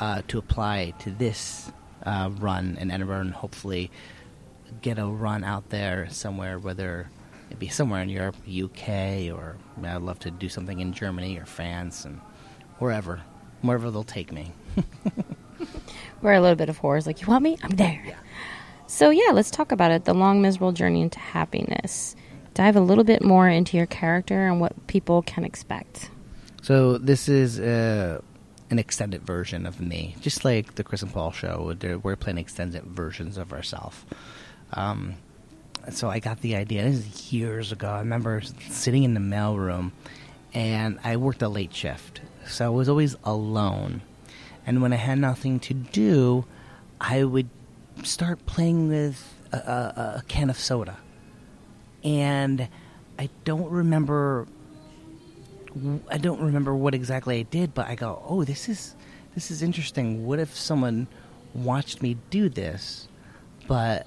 uh, 0.00 0.22
to 0.28 0.38
apply 0.38 0.94
to 1.00 1.10
this 1.10 1.70
uh, 2.04 2.30
run 2.38 2.78
in 2.80 2.90
Edinburgh, 2.90 3.20
and 3.20 3.34
hopefully 3.34 3.90
get 4.80 4.98
a 4.98 5.06
run 5.06 5.44
out 5.44 5.68
there 5.70 6.08
somewhere, 6.10 6.58
whether 6.58 7.10
it 7.50 7.58
be 7.58 7.68
somewhere 7.68 8.00
in 8.00 8.08
Europe, 8.08 8.36
UK, 8.48 9.30
or 9.32 9.56
I 9.76 9.80
mean, 9.80 9.90
I'd 9.90 10.02
love 10.02 10.18
to 10.20 10.30
do 10.30 10.48
something 10.48 10.80
in 10.80 10.92
Germany 10.92 11.38
or 11.38 11.44
France 11.44 12.04
and 12.04 12.20
wherever, 12.78 13.20
wherever 13.60 13.90
they'll 13.90 14.04
take 14.04 14.32
me. 14.32 14.52
We're 16.22 16.32
a 16.32 16.40
little 16.40 16.56
bit 16.56 16.68
of 16.68 16.78
horrors. 16.78 17.06
Like, 17.06 17.20
you 17.20 17.26
want 17.26 17.42
me? 17.42 17.58
I'm 17.62 17.72
there. 17.72 18.16
So, 18.86 19.10
yeah, 19.10 19.30
let's 19.32 19.50
talk 19.50 19.72
about 19.72 19.90
it. 19.90 20.04
The 20.04 20.14
long, 20.14 20.42
miserable 20.42 20.72
journey 20.72 21.02
into 21.02 21.18
happiness. 21.18 22.14
Dive 22.54 22.76
a 22.76 22.80
little 22.80 23.04
bit 23.04 23.22
more 23.22 23.48
into 23.48 23.76
your 23.76 23.86
character 23.86 24.46
and 24.46 24.60
what 24.60 24.86
people 24.86 25.22
can 25.22 25.44
expect. 25.44 26.10
So 26.62 26.98
this 26.98 27.28
is 27.28 27.58
uh, 27.58 28.20
an 28.70 28.78
extended 28.78 29.22
version 29.22 29.66
of 29.66 29.80
me, 29.80 30.16
just 30.20 30.44
like 30.44 30.74
the 30.74 30.84
Chris 30.84 31.02
and 31.02 31.12
Paul 31.12 31.32
show. 31.32 31.74
We're 32.02 32.16
playing 32.16 32.38
extended 32.38 32.84
versions 32.84 33.38
of 33.38 33.52
ourselves. 33.52 33.96
Um, 34.74 35.14
so 35.90 36.08
I 36.08 36.20
got 36.20 36.40
the 36.40 36.54
idea. 36.56 36.84
This 36.84 36.98
is 36.98 37.32
years 37.32 37.72
ago. 37.72 37.88
I 37.88 37.98
remember 37.98 38.42
sitting 38.68 39.02
in 39.02 39.14
the 39.14 39.20
mailroom, 39.20 39.92
and 40.54 40.98
I 41.02 41.16
worked 41.16 41.42
a 41.42 41.48
late 41.48 41.74
shift, 41.74 42.20
so 42.46 42.66
I 42.66 42.68
was 42.68 42.88
always 42.88 43.16
alone. 43.24 44.02
And 44.64 44.80
when 44.80 44.92
I 44.92 44.96
had 44.96 45.18
nothing 45.18 45.58
to 45.60 45.74
do, 45.74 46.44
I 47.00 47.24
would 47.24 47.48
start 48.02 48.44
playing 48.46 48.88
with 48.88 49.34
a, 49.52 49.56
a, 49.56 50.14
a 50.18 50.22
can 50.28 50.50
of 50.50 50.58
soda. 50.58 50.96
And 52.04 52.68
I 53.18 53.28
don't 53.44 53.70
remember 53.70 54.46
I 56.10 56.18
don't 56.18 56.40
remember 56.40 56.74
what 56.74 56.94
exactly 56.94 57.38
I 57.38 57.42
did, 57.42 57.74
but 57.74 57.88
I 57.88 57.94
go, 57.94 58.22
"Oh, 58.26 58.44
this 58.44 58.68
is 58.68 58.94
this 59.34 59.50
is 59.50 59.62
interesting. 59.62 60.26
What 60.26 60.38
if 60.38 60.54
someone 60.54 61.06
watched 61.54 62.02
me 62.02 62.16
do 62.30 62.48
this, 62.48 63.08
but 63.66 64.06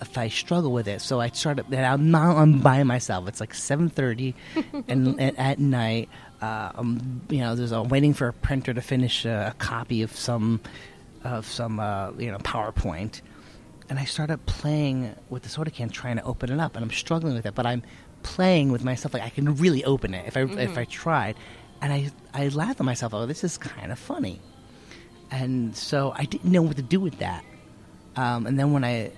if 0.00 0.16
I 0.16 0.28
struggle 0.28 0.72
with 0.72 0.88
it?" 0.88 1.02
So 1.02 1.20
I 1.20 1.28
started. 1.28 1.66
And 1.70 1.84
I'm 1.84 2.10
now 2.10 2.36
I'm 2.36 2.60
by 2.60 2.82
myself. 2.84 3.28
It's 3.28 3.40
like 3.40 3.54
seven 3.54 3.90
thirty, 3.90 4.34
and, 4.88 5.20
and 5.20 5.38
at 5.38 5.58
night, 5.58 6.08
uh, 6.40 6.72
I'm 6.74 7.20
you 7.28 7.40
know, 7.40 7.54
there's 7.54 7.72
I'm 7.72 7.88
waiting 7.88 8.14
for 8.14 8.28
a 8.28 8.32
printer 8.32 8.72
to 8.72 8.80
finish 8.80 9.24
a, 9.26 9.52
a 9.54 9.58
copy 9.58 10.00
of 10.02 10.16
some 10.16 10.60
of 11.24 11.46
some 11.46 11.80
uh, 11.80 12.12
you 12.12 12.30
know 12.30 12.38
PowerPoint, 12.38 13.22
and 13.88 13.98
I 13.98 14.04
started 14.04 14.44
playing 14.46 15.14
with 15.30 15.42
the 15.42 15.48
soda 15.48 15.70
can, 15.70 15.88
trying 15.88 16.16
to 16.16 16.24
open 16.24 16.52
it 16.52 16.60
up, 16.60 16.76
and 16.76 16.84
I'm 16.84 16.90
struggling 16.90 17.34
with 17.34 17.46
it, 17.46 17.54
but 17.54 17.66
I'm 17.66 17.82
playing 18.22 18.72
with 18.72 18.84
myself 18.84 19.14
like 19.14 19.22
I 19.22 19.28
can 19.30 19.54
really 19.56 19.84
open 19.84 20.14
it 20.14 20.26
if 20.26 20.36
I 20.36 20.42
if 20.42 20.78
I 20.78 20.84
tried, 20.84 21.36
and 21.80 21.92
I 21.92 22.10
I 22.32 22.48
laughed 22.48 22.80
at 22.80 22.86
myself. 22.86 23.14
Oh, 23.14 23.26
this 23.26 23.44
is 23.44 23.58
kind 23.58 23.90
of 23.90 23.98
funny, 23.98 24.40
and 25.30 25.76
so 25.76 26.12
I 26.16 26.24
didn't 26.24 26.50
know 26.50 26.62
what 26.62 26.76
to 26.76 26.82
do 26.82 27.00
with 27.00 27.18
that. 27.18 27.44
Um, 28.16 28.46
and 28.46 28.58
then 28.58 28.72
when 28.72 28.84
I 28.84 29.12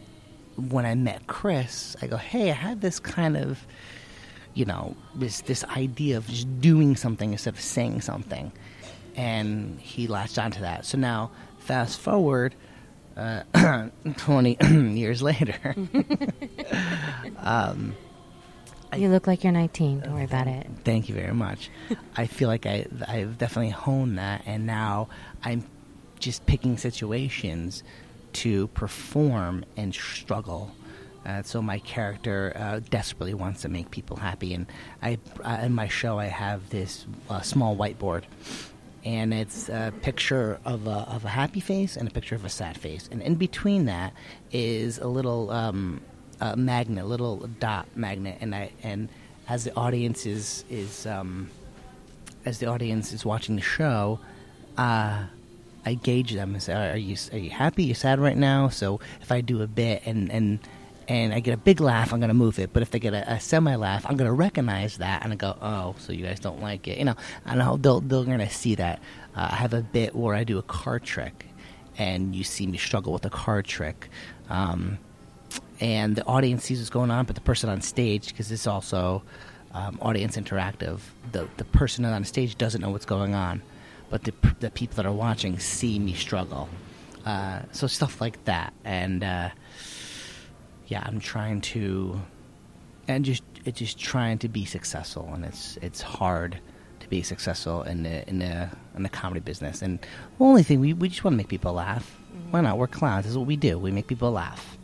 when 0.56 0.86
I 0.86 0.94
met 0.94 1.26
Chris, 1.26 1.96
I 2.00 2.06
go, 2.06 2.16
hey, 2.16 2.50
I 2.50 2.54
had 2.54 2.80
this 2.80 2.98
kind 2.98 3.36
of 3.36 3.66
you 4.54 4.64
know 4.64 4.96
this 5.14 5.42
this 5.42 5.64
idea 5.64 6.16
of 6.16 6.26
just 6.26 6.60
doing 6.60 6.96
something 6.96 7.32
instead 7.32 7.54
of 7.54 7.60
saying 7.60 8.00
something, 8.00 8.52
and 9.14 9.78
he 9.80 10.06
latched 10.06 10.38
onto 10.38 10.60
that. 10.60 10.86
So 10.86 10.98
now, 10.98 11.30
fast 11.66 12.00
forward. 12.00 12.54
Uh, 13.16 13.88
20 14.18 14.58
years 14.98 15.22
later 15.22 15.74
You 18.96 19.10
look 19.10 19.26
like 19.26 19.44
you're 19.44 19.52
19. 19.52 20.00
Don't 20.00 20.14
worry 20.14 20.24
about 20.24 20.46
it. 20.46 20.66
Thank 20.84 21.08
you 21.10 21.14
very 21.14 21.34
much. 21.34 21.70
I 22.16 22.26
feel 22.26 22.48
like 22.48 22.64
I, 22.64 22.86
I've 23.06 23.36
definitely 23.36 23.70
honed 23.70 24.16
that, 24.18 24.42
and 24.46 24.64
now 24.64 25.08
I'm 25.42 25.64
just 26.18 26.46
picking 26.46 26.78
situations 26.78 27.82
to 28.34 28.68
perform 28.68 29.66
and 29.76 29.94
struggle. 29.94 30.74
Uh, 31.26 31.42
so 31.42 31.60
my 31.60 31.78
character 31.80 32.52
uh, 32.56 32.80
desperately 32.88 33.34
wants 33.34 33.62
to 33.62 33.68
make 33.68 33.90
people 33.90 34.16
happy, 34.16 34.54
and 34.54 34.66
I 35.02 35.18
uh, 35.44 35.58
in 35.62 35.74
my 35.74 35.88
show 35.88 36.18
I 36.18 36.26
have 36.26 36.70
this 36.70 37.04
uh, 37.28 37.42
small 37.42 37.76
whiteboard, 37.76 38.22
and 39.06 39.32
it's 39.32 39.68
a 39.68 39.94
picture 40.02 40.58
of 40.64 40.88
a, 40.88 41.06
of 41.08 41.24
a 41.24 41.28
happy 41.28 41.60
face 41.60 41.96
and 41.96 42.08
a 42.08 42.10
picture 42.10 42.34
of 42.34 42.44
a 42.44 42.48
sad 42.48 42.76
face, 42.76 43.08
and 43.10 43.22
in 43.22 43.36
between 43.36 43.84
that 43.84 44.12
is 44.50 44.98
a 44.98 45.06
little 45.06 45.48
um, 45.50 46.00
uh, 46.40 46.56
magnet, 46.56 47.04
a 47.04 47.06
little 47.06 47.48
dot 47.60 47.86
magnet, 47.94 48.36
and 48.40 48.52
I 48.52 48.72
and 48.82 49.08
as 49.48 49.62
the 49.62 49.74
audience 49.76 50.26
is 50.26 50.64
is 50.68 51.06
um, 51.06 51.48
as 52.44 52.58
the 52.58 52.66
audience 52.66 53.12
is 53.12 53.24
watching 53.24 53.54
the 53.54 53.62
show, 53.62 54.18
uh, 54.76 55.26
I 55.86 55.94
gauge 55.94 56.32
them 56.32 56.54
and 56.54 56.62
say, 56.62 56.74
"Are 56.74 56.96
you 56.96 57.16
are 57.32 57.38
you 57.38 57.50
happy? 57.50 57.84
You 57.84 57.94
sad 57.94 58.18
right 58.18 58.36
now?" 58.36 58.68
So 58.70 58.98
if 59.22 59.30
I 59.30 59.40
do 59.40 59.62
a 59.62 59.68
bit 59.68 60.02
and 60.04 60.32
and 60.32 60.58
and 61.08 61.32
I 61.32 61.40
get 61.40 61.54
a 61.54 61.56
big 61.56 61.80
laugh, 61.80 62.12
I'm 62.12 62.20
gonna 62.20 62.34
move 62.34 62.58
it. 62.58 62.72
But 62.72 62.82
if 62.82 62.90
they 62.90 62.98
get 62.98 63.14
a, 63.14 63.34
a 63.34 63.40
semi 63.40 63.74
laugh, 63.76 64.04
I'm 64.06 64.16
gonna 64.16 64.32
recognize 64.32 64.98
that 64.98 65.22
and 65.22 65.32
I 65.32 65.36
go, 65.36 65.56
"Oh, 65.60 65.94
so 65.98 66.12
you 66.12 66.24
guys 66.24 66.40
don't 66.40 66.60
like 66.60 66.88
it?" 66.88 66.98
You 66.98 67.04
know, 67.04 67.16
and 67.44 67.62
I'll, 67.62 67.76
they'll 67.76 68.00
they're 68.00 68.24
gonna 68.24 68.50
see 68.50 68.74
that. 68.76 69.00
Uh, 69.34 69.48
I 69.52 69.56
have 69.56 69.74
a 69.74 69.82
bit 69.82 70.14
where 70.14 70.34
I 70.34 70.44
do 70.44 70.58
a 70.58 70.62
card 70.62 71.04
trick, 71.04 71.46
and 71.98 72.34
you 72.34 72.44
see 72.44 72.66
me 72.66 72.78
struggle 72.78 73.12
with 73.12 73.24
a 73.24 73.30
card 73.30 73.66
trick. 73.66 74.08
Um, 74.48 74.98
and 75.80 76.16
the 76.16 76.24
audience 76.24 76.64
sees 76.64 76.78
what's 76.78 76.90
going 76.90 77.10
on, 77.10 77.26
but 77.26 77.34
the 77.34 77.42
person 77.42 77.68
on 77.68 77.80
stage, 77.82 78.28
because 78.28 78.50
it's 78.50 78.66
also 78.66 79.22
um, 79.72 79.98
audience 80.00 80.36
interactive, 80.36 81.00
the 81.32 81.48
the 81.56 81.64
person 81.64 82.04
on 82.04 82.24
stage 82.24 82.56
doesn't 82.56 82.80
know 82.80 82.90
what's 82.90 83.06
going 83.06 83.34
on, 83.34 83.62
but 84.10 84.24
the 84.24 84.32
the 84.60 84.70
people 84.70 84.96
that 84.96 85.06
are 85.06 85.12
watching 85.12 85.58
see 85.58 85.98
me 85.98 86.14
struggle. 86.14 86.68
Uh, 87.24 87.62
so 87.72 87.86
stuff 87.86 88.20
like 88.20 88.42
that, 88.44 88.72
and 88.84 89.22
uh, 89.24 89.50
yeah, 90.86 91.02
I'm 91.04 91.20
trying 91.20 91.60
to, 91.62 92.20
and 93.08 93.24
just 93.24 93.42
it's 93.64 93.78
just 93.78 93.98
trying 93.98 94.38
to 94.38 94.48
be 94.48 94.64
successful, 94.64 95.30
and 95.32 95.44
it's 95.44 95.78
it's 95.82 96.00
hard 96.00 96.58
to 97.00 97.08
be 97.08 97.22
successful 97.22 97.82
in 97.82 98.02
the 98.02 98.28
in 98.28 98.38
the 98.38 98.68
in 98.96 99.02
the 99.02 99.08
comedy 99.08 99.40
business. 99.40 99.82
And 99.82 99.98
the 100.00 100.44
only 100.44 100.62
thing 100.62 100.80
we 100.80 100.92
we 100.92 101.08
just 101.08 101.24
want 101.24 101.34
to 101.34 101.38
make 101.38 101.48
people 101.48 101.74
laugh. 101.74 102.18
Why 102.50 102.60
not? 102.60 102.78
We're 102.78 102.86
clowns. 102.86 103.24
This 103.24 103.32
is 103.32 103.38
what 103.38 103.46
we 103.46 103.56
do. 103.56 103.78
We 103.78 103.90
make 103.90 104.06
people 104.06 104.30
laugh. 104.30 104.76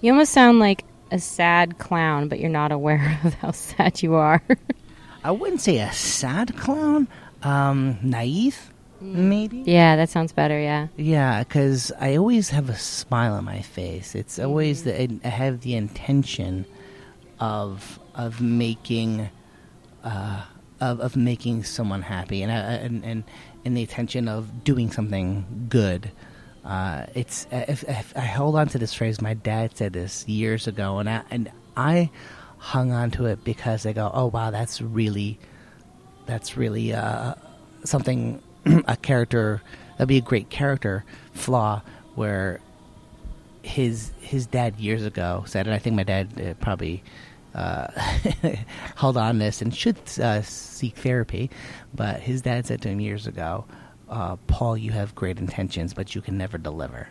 You 0.00 0.12
almost 0.12 0.32
sound 0.32 0.58
like 0.58 0.84
a 1.10 1.18
sad 1.18 1.78
clown, 1.78 2.28
but 2.28 2.40
you're 2.40 2.50
not 2.50 2.72
aware 2.72 3.20
of 3.24 3.34
how 3.34 3.52
sad 3.52 4.02
you 4.02 4.14
are. 4.14 4.42
I 5.24 5.30
wouldn't 5.30 5.60
say 5.60 5.78
a 5.78 5.92
sad 5.92 6.56
clown. 6.56 7.08
Um, 7.42 7.98
naive, 8.02 8.72
maybe. 9.06 9.62
yeah, 9.66 9.96
that 9.96 10.08
sounds 10.08 10.32
better. 10.32 10.58
Yeah. 10.58 10.88
Yeah, 10.96 11.42
because 11.42 11.92
I 12.00 12.16
always 12.16 12.50
have 12.50 12.68
a 12.68 12.76
smile 12.76 13.34
on 13.34 13.44
my 13.44 13.62
face. 13.62 14.14
It's 14.14 14.38
always 14.38 14.84
the, 14.84 15.20
I 15.24 15.28
have 15.28 15.60
the 15.60 15.74
intention 15.74 16.66
of 17.38 17.98
of 18.14 18.40
making 18.40 19.28
uh, 20.04 20.42
of 20.80 21.00
of 21.00 21.16
making 21.16 21.64
someone 21.64 22.02
happy, 22.02 22.42
and 22.42 22.52
I, 22.52 22.56
and 22.56 23.04
and 23.04 23.24
and 23.64 23.76
the 23.76 23.82
intention 23.82 24.28
of 24.28 24.64
doing 24.64 24.90
something 24.90 25.66
good. 25.68 26.10
Uh, 26.64 27.06
it's 27.14 27.46
if, 27.50 27.84
if 27.88 28.12
I 28.16 28.20
hold 28.20 28.56
on 28.56 28.68
to 28.68 28.78
this 28.78 28.92
phrase. 28.92 29.20
My 29.20 29.34
dad 29.34 29.76
said 29.76 29.92
this 29.92 30.26
years 30.28 30.66
ago, 30.66 30.98
and 30.98 31.08
I 31.08 31.22
and 31.30 31.50
I 31.76 32.10
hung 32.58 32.92
on 32.92 33.10
to 33.12 33.26
it 33.26 33.44
because 33.44 33.86
I 33.86 33.92
go, 33.92 34.10
oh 34.12 34.26
wow, 34.26 34.50
that's 34.50 34.80
really 34.80 35.38
that's 36.26 36.56
really 36.56 36.92
uh, 36.92 37.34
something 37.84 38.42
a 38.86 38.96
character 38.96 39.62
that'd 39.92 40.08
be 40.08 40.18
a 40.18 40.22
great 40.22 40.50
character 40.50 41.04
flaw 41.32 41.82
where 42.14 42.60
his 43.62 44.12
his 44.20 44.46
dad 44.46 44.78
years 44.78 45.04
ago 45.04 45.44
said, 45.46 45.66
and 45.66 45.74
I 45.74 45.78
think 45.78 45.96
my 45.96 46.04
dad 46.04 46.28
uh, 46.40 46.54
probably 46.62 47.02
uh, 47.54 47.88
held 48.96 49.16
on 49.16 49.38
this 49.38 49.62
and 49.62 49.74
should 49.74 49.96
uh, 50.20 50.42
seek 50.42 50.96
therapy, 50.96 51.50
but 51.94 52.20
his 52.20 52.42
dad 52.42 52.66
said 52.66 52.82
to 52.82 52.88
him 52.88 53.00
years 53.00 53.26
ago, 53.26 53.64
uh, 54.08 54.36
"Paul, 54.46 54.76
you 54.76 54.92
have 54.92 55.14
great 55.14 55.38
intentions, 55.38 55.94
but 55.94 56.14
you 56.14 56.20
can 56.20 56.38
never 56.38 56.58
deliver." 56.58 57.08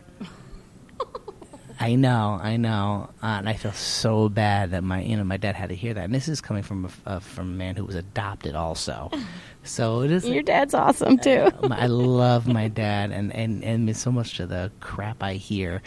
I 1.79 1.95
know, 1.95 2.39
I 2.41 2.57
know, 2.57 3.09
uh, 3.21 3.25
and 3.25 3.49
I 3.49 3.53
feel 3.53 3.73
so 3.73 4.29
bad 4.29 4.71
that 4.71 4.83
my, 4.83 5.01
you 5.01 5.17
know, 5.17 5.23
my 5.23 5.37
dad 5.37 5.55
had 5.55 5.69
to 5.69 5.75
hear 5.75 5.93
that. 5.93 6.05
And 6.05 6.15
this 6.15 6.27
is 6.27 6.39
coming 6.39 6.63
from 6.63 6.85
a, 6.85 7.09
uh, 7.09 7.19
from 7.19 7.49
a 7.49 7.55
man 7.55 7.75
who 7.75 7.85
was 7.85 7.95
adopted, 7.95 8.55
also. 8.55 9.11
So 9.67 10.01
it 10.01 10.11
is. 10.11 10.27
Your 10.27 10.43
dad's 10.43 10.75
awesome 10.75 11.17
too. 11.17 11.49
I 11.71 11.87
love 11.87 12.45
my 12.45 12.67
dad, 12.67 13.09
and 13.09 13.33
and 13.33 13.63
and 13.63 13.97
so 13.97 14.11
much 14.11 14.39
of 14.39 14.49
the 14.49 14.71
crap 14.79 15.23
I 15.23 15.33
hear, 15.33 15.81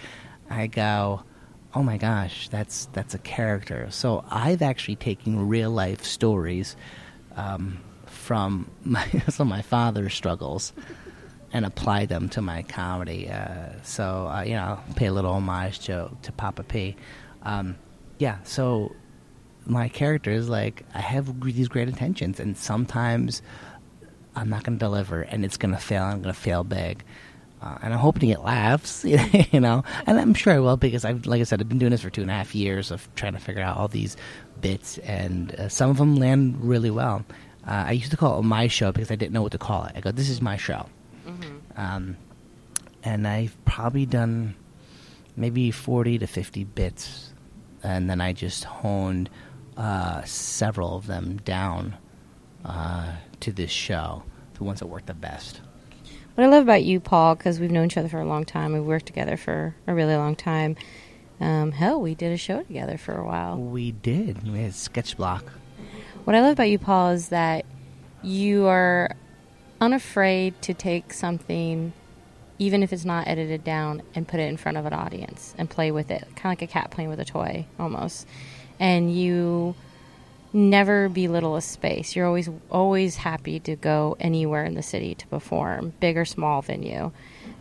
I 0.51 0.67
go, 0.67 1.23
oh 1.75 1.85
my 1.85 1.97
gosh, 1.97 2.49
that's 2.49 2.87
that's 2.93 3.15
a 3.15 3.19
character. 3.19 3.87
So 3.91 4.25
I've 4.31 4.63
actually 4.63 4.97
taken 4.97 5.49
real 5.49 5.71
life 5.71 6.03
stories 6.03 6.75
um, 7.37 7.79
from 8.07 8.69
my 8.85 9.07
some 9.29 9.47
of 9.47 9.51
my 9.51 9.63
father's 9.63 10.13
struggles 10.13 10.73
and 11.53 11.65
apply 11.65 12.07
them 12.07 12.29
to 12.31 12.43
my 12.43 12.63
comedy. 12.63 13.29
Uh, 13.29 13.71
so 13.83 14.29
uh, 14.29 14.43
you 14.43 14.55
know, 14.55 14.81
I'll 14.89 14.95
pay 14.95 15.07
a 15.07 15.13
little 15.13 15.33
homage 15.33 15.81
to 15.87 16.11
to 16.23 16.33
Papa 16.33 16.63
P. 16.63 16.97
Um, 17.43 17.77
yeah, 18.19 18.39
so 18.45 18.95
my 19.67 19.89
character 19.89 20.31
is 20.31 20.49
like 20.49 20.85
I 20.95 21.01
have 21.01 21.41
these 21.43 21.69
great 21.69 21.89
intentions, 21.89 22.41
and 22.41 22.57
sometimes 22.57 23.43
I'm 24.35 24.49
not 24.49 24.65
going 24.65 24.79
to 24.79 24.85
deliver, 24.85 25.23
and 25.23 25.45
it's 25.45 25.57
going 25.57 25.75
to 25.75 25.81
fail. 25.81 26.05
I'm 26.05 26.23
going 26.23 26.35
to 26.35 26.41
fail 26.41 26.65
big. 26.65 27.05
Uh, 27.61 27.77
and 27.83 27.93
I'm 27.93 27.99
hoping 27.99 28.29
get 28.29 28.45
laughs, 28.45 29.05
you 29.05 29.59
know, 29.61 29.83
and 30.07 30.19
I'm 30.19 30.33
sure 30.33 30.53
I 30.53 30.61
will 30.61 30.77
because 30.77 31.05
I've, 31.05 31.27
like 31.27 31.41
I 31.41 31.45
said, 31.45 31.61
I've 31.61 31.69
been 31.69 31.79
doing 31.79 31.91
this 31.91 32.03
for 32.03 32.11
two 32.11 32.23
and 32.23 32.31
a 32.31 32.35
half 32.35 32.55
years 32.55 32.93
of 32.93 33.09
trying 33.17 33.33
to 33.33 33.41
figure 33.41 33.63
out 33.63 33.77
all 33.77 33.89
these 33.89 34.17
bits, 34.61 34.99
and 34.99 35.53
uh, 35.57 35.69
some 35.69 35.91
of 35.91 35.97
them 35.97 36.17
land 36.17 36.57
really 36.61 36.91
well. 36.91 37.25
Uh, 37.67 37.87
I 37.89 37.93
used 37.93 38.13
to 38.13 38.17
call 38.17 38.39
it 38.39 38.43
my 38.43 38.69
show 38.69 38.93
because 38.93 39.11
I 39.11 39.17
didn't 39.17 39.33
know 39.33 39.43
what 39.43 39.53
to 39.53 39.59
call 39.59 39.85
it. 39.87 39.93
I 39.97 40.01
go, 40.01 40.13
"This 40.13 40.31
is 40.31 40.41
my 40.41 40.57
show," 40.57 40.87
mm-hmm. 41.29 41.57
um, 41.77 42.17
and 43.03 43.29
I've 43.29 43.57
probably 43.65 44.07
done 44.07 44.55
maybe 45.37 45.71
forty 45.71 46.19
to 46.19 46.27
fifty 46.27 46.65
bits, 46.65 47.33
and 47.83 48.09
then 48.09 48.21
I 48.21 48.33
just 48.33 48.65
honed 48.65 49.31
uh, 49.77 50.23
several 50.25 50.97
of 50.97 51.07
them 51.07 51.37
down 51.45 51.97
uh, 52.65 53.13
to 53.41 53.53
this 53.53 53.71
show, 53.71 54.23
the 54.55 54.65
ones 54.65 54.81
that 54.81 54.87
work 54.87 55.07
the 55.07 55.15
best. 55.15 55.61
What 56.35 56.45
I 56.45 56.47
love 56.49 56.63
about 56.63 56.85
you, 56.85 57.01
Paul, 57.01 57.35
because 57.35 57.59
we've 57.59 57.71
known 57.71 57.87
each 57.87 57.97
other 57.97 58.09
for 58.09 58.21
a 58.21 58.25
long 58.25 58.45
time, 58.45 58.73
we've 58.73 58.83
worked 58.83 59.07
together 59.07 59.37
for 59.37 59.75
a 59.87 59.95
really 59.95 60.15
long 60.15 60.37
time. 60.37 60.77
Um, 61.41 61.73
hell, 61.73 62.01
we 62.01 62.15
did 62.15 62.33
a 62.33 62.37
show 62.37 62.63
together 62.63 62.99
for 62.99 63.17
a 63.17 63.25
while. 63.25 63.57
We 63.57 63.93
did. 63.93 64.49
We 64.51 64.61
had 64.61 64.75
sketch 64.75 65.17
block. 65.17 65.45
What 66.25 66.37
I 66.37 66.41
love 66.41 66.53
about 66.53 66.69
you, 66.69 66.79
Paul, 66.79 67.11
is 67.11 67.29
that 67.29 67.65
you 68.23 68.67
are 68.67 69.17
unafraid 69.81 70.61
to 70.63 70.75
take 70.75 71.13
something, 71.13 71.93
even 72.59 72.83
if 72.83 72.93
it's 72.93 73.05
not 73.05 73.29
edited 73.29 73.65
down, 73.65 74.03
and 74.15 74.27
put 74.27 74.41
it 74.41 74.49
in 74.49 74.57
front 74.57 74.79
of 74.79 74.87
an 74.87 74.93
audience 74.93 75.55
and 75.59 75.69
play 75.71 75.91
with 75.91 76.11
it, 76.11 76.23
kind 76.37 76.47
of 76.47 76.61
like 76.61 76.63
a 76.63 76.67
cat 76.67 76.91
playing 76.91 77.11
with 77.11 77.21
a 77.21 77.25
toy, 77.25 77.67
almost. 77.79 78.27
And 78.81 79.15
you 79.15 79.75
never 80.53 81.09
belittle 81.09 81.57
a 81.57 81.63
space. 81.63 82.17
You're 82.17 82.27
always 82.27 82.49
always 82.71 83.17
happy 83.17 83.61
to 83.61 83.77
go 83.77 84.17
anywhere 84.19 84.65
in 84.65 84.75
the 84.75 84.83
city 84.83 85.15
to 85.15 85.27
perform, 85.27 85.93
big 86.01 86.17
or 86.17 86.25
small 86.25 86.63
venue. 86.63 87.13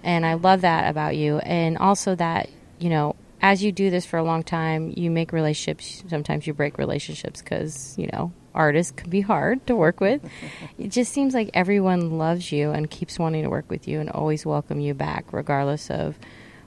And 0.03 0.25
I 0.25 0.35
love 0.35 0.61
that 0.61 0.89
about 0.89 1.15
you. 1.15 1.39
And 1.39 1.77
also 1.77 2.15
that, 2.15 2.49
you 2.79 2.89
know, 2.89 3.15
as 3.41 3.63
you 3.63 3.71
do 3.71 3.89
this 3.89 4.05
for 4.05 4.17
a 4.17 4.23
long 4.23 4.43
time, 4.43 4.93
you 4.95 5.11
make 5.11 5.31
relationships. 5.31 6.03
Sometimes 6.09 6.47
you 6.47 6.53
break 6.53 6.77
relationships 6.77 7.41
because, 7.41 7.95
you 7.97 8.09
know, 8.11 8.31
artists 8.55 8.91
can 8.91 9.09
be 9.09 9.21
hard 9.21 9.65
to 9.67 9.75
work 9.75 9.99
with. 9.99 10.21
it 10.79 10.89
just 10.89 11.13
seems 11.13 11.33
like 11.33 11.49
everyone 11.53 12.17
loves 12.17 12.51
you 12.51 12.71
and 12.71 12.89
keeps 12.89 13.19
wanting 13.19 13.43
to 13.43 13.49
work 13.49 13.69
with 13.69 13.87
you 13.87 13.99
and 13.99 14.09
always 14.09 14.45
welcome 14.45 14.79
you 14.79 14.93
back, 14.93 15.31
regardless 15.31 15.89
of 15.89 16.17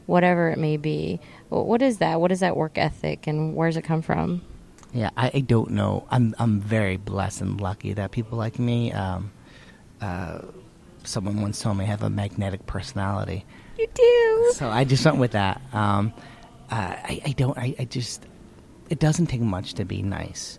whatever 0.06 0.50
it 0.50 0.58
may 0.58 0.76
be. 0.76 1.20
What 1.48 1.82
is 1.82 1.98
that? 1.98 2.20
What 2.20 2.32
is 2.32 2.40
that 2.40 2.56
work 2.56 2.78
ethic 2.78 3.26
and 3.26 3.54
where 3.54 3.68
does 3.68 3.76
it 3.76 3.82
come 3.82 4.02
from? 4.02 4.42
Yeah, 4.92 5.10
I, 5.16 5.30
I, 5.34 5.40
don't 5.40 5.70
know. 5.70 6.04
I'm 6.10 6.34
I'm 6.38 6.60
very 6.60 6.96
blessed 6.96 7.42
and 7.42 7.60
lucky 7.60 7.92
that 7.92 8.10
people 8.10 8.36
like 8.36 8.58
me. 8.58 8.92
Um, 8.92 9.30
uh, 10.00 10.40
someone 11.04 11.40
once 11.40 11.60
told 11.60 11.76
me 11.76 11.84
I 11.84 11.88
have 11.88 12.02
a 12.02 12.10
magnetic 12.10 12.66
personality. 12.66 13.44
You 13.78 13.86
do. 13.94 14.52
So 14.54 14.68
I 14.68 14.82
just 14.84 15.04
went 15.04 15.18
with 15.18 15.32
that. 15.32 15.60
Um, 15.72 16.12
uh, 16.70 16.96
I, 17.04 17.20
I 17.26 17.32
don't. 17.32 17.56
I, 17.56 17.74
I 17.78 17.84
just. 17.84 18.24
It 18.88 18.98
doesn't 18.98 19.26
take 19.26 19.40
much 19.40 19.74
to 19.74 19.84
be 19.84 20.02
nice, 20.02 20.58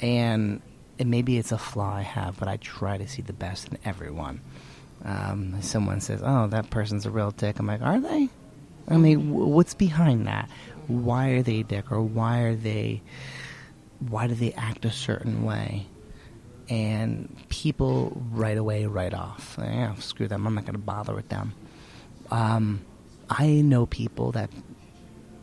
and, 0.00 0.60
and 0.98 1.10
maybe 1.10 1.38
it's 1.38 1.50
a 1.50 1.58
flaw 1.58 1.94
I 1.94 2.02
have, 2.02 2.38
but 2.38 2.46
I 2.46 2.58
try 2.58 2.98
to 2.98 3.08
see 3.08 3.22
the 3.22 3.32
best 3.32 3.68
in 3.68 3.78
everyone. 3.84 4.40
Um, 5.04 5.62
someone 5.62 6.00
says, 6.00 6.20
"Oh, 6.22 6.46
that 6.48 6.70
person's 6.70 7.06
a 7.06 7.10
real 7.10 7.30
dick." 7.30 7.58
I'm 7.58 7.66
like, 7.66 7.82
"Are 7.82 8.00
they?" 8.00 8.28
I 8.88 8.96
mean, 8.96 9.30
w- 9.30 9.46
what's 9.46 9.74
behind 9.74 10.26
that? 10.26 10.50
Why 10.88 11.30
are 11.30 11.42
they 11.42 11.60
a 11.60 11.64
dick, 11.64 11.90
or 11.90 12.02
why 12.02 12.40
are 12.40 12.56
they? 12.56 13.02
why 14.08 14.26
do 14.26 14.34
they 14.34 14.52
act 14.54 14.84
a 14.84 14.90
certain 14.90 15.44
way? 15.44 15.86
And 16.68 17.36
people 17.48 18.22
right 18.30 18.56
away 18.56 18.86
write 18.86 19.14
off. 19.14 19.56
Yeah, 19.58 19.94
screw 19.96 20.28
them. 20.28 20.46
I'm 20.46 20.54
not 20.54 20.64
going 20.64 20.74
to 20.74 20.78
bother 20.78 21.14
with 21.14 21.28
them. 21.28 21.52
Um, 22.30 22.80
I 23.28 23.46
know 23.60 23.86
people 23.86 24.32
that, 24.32 24.50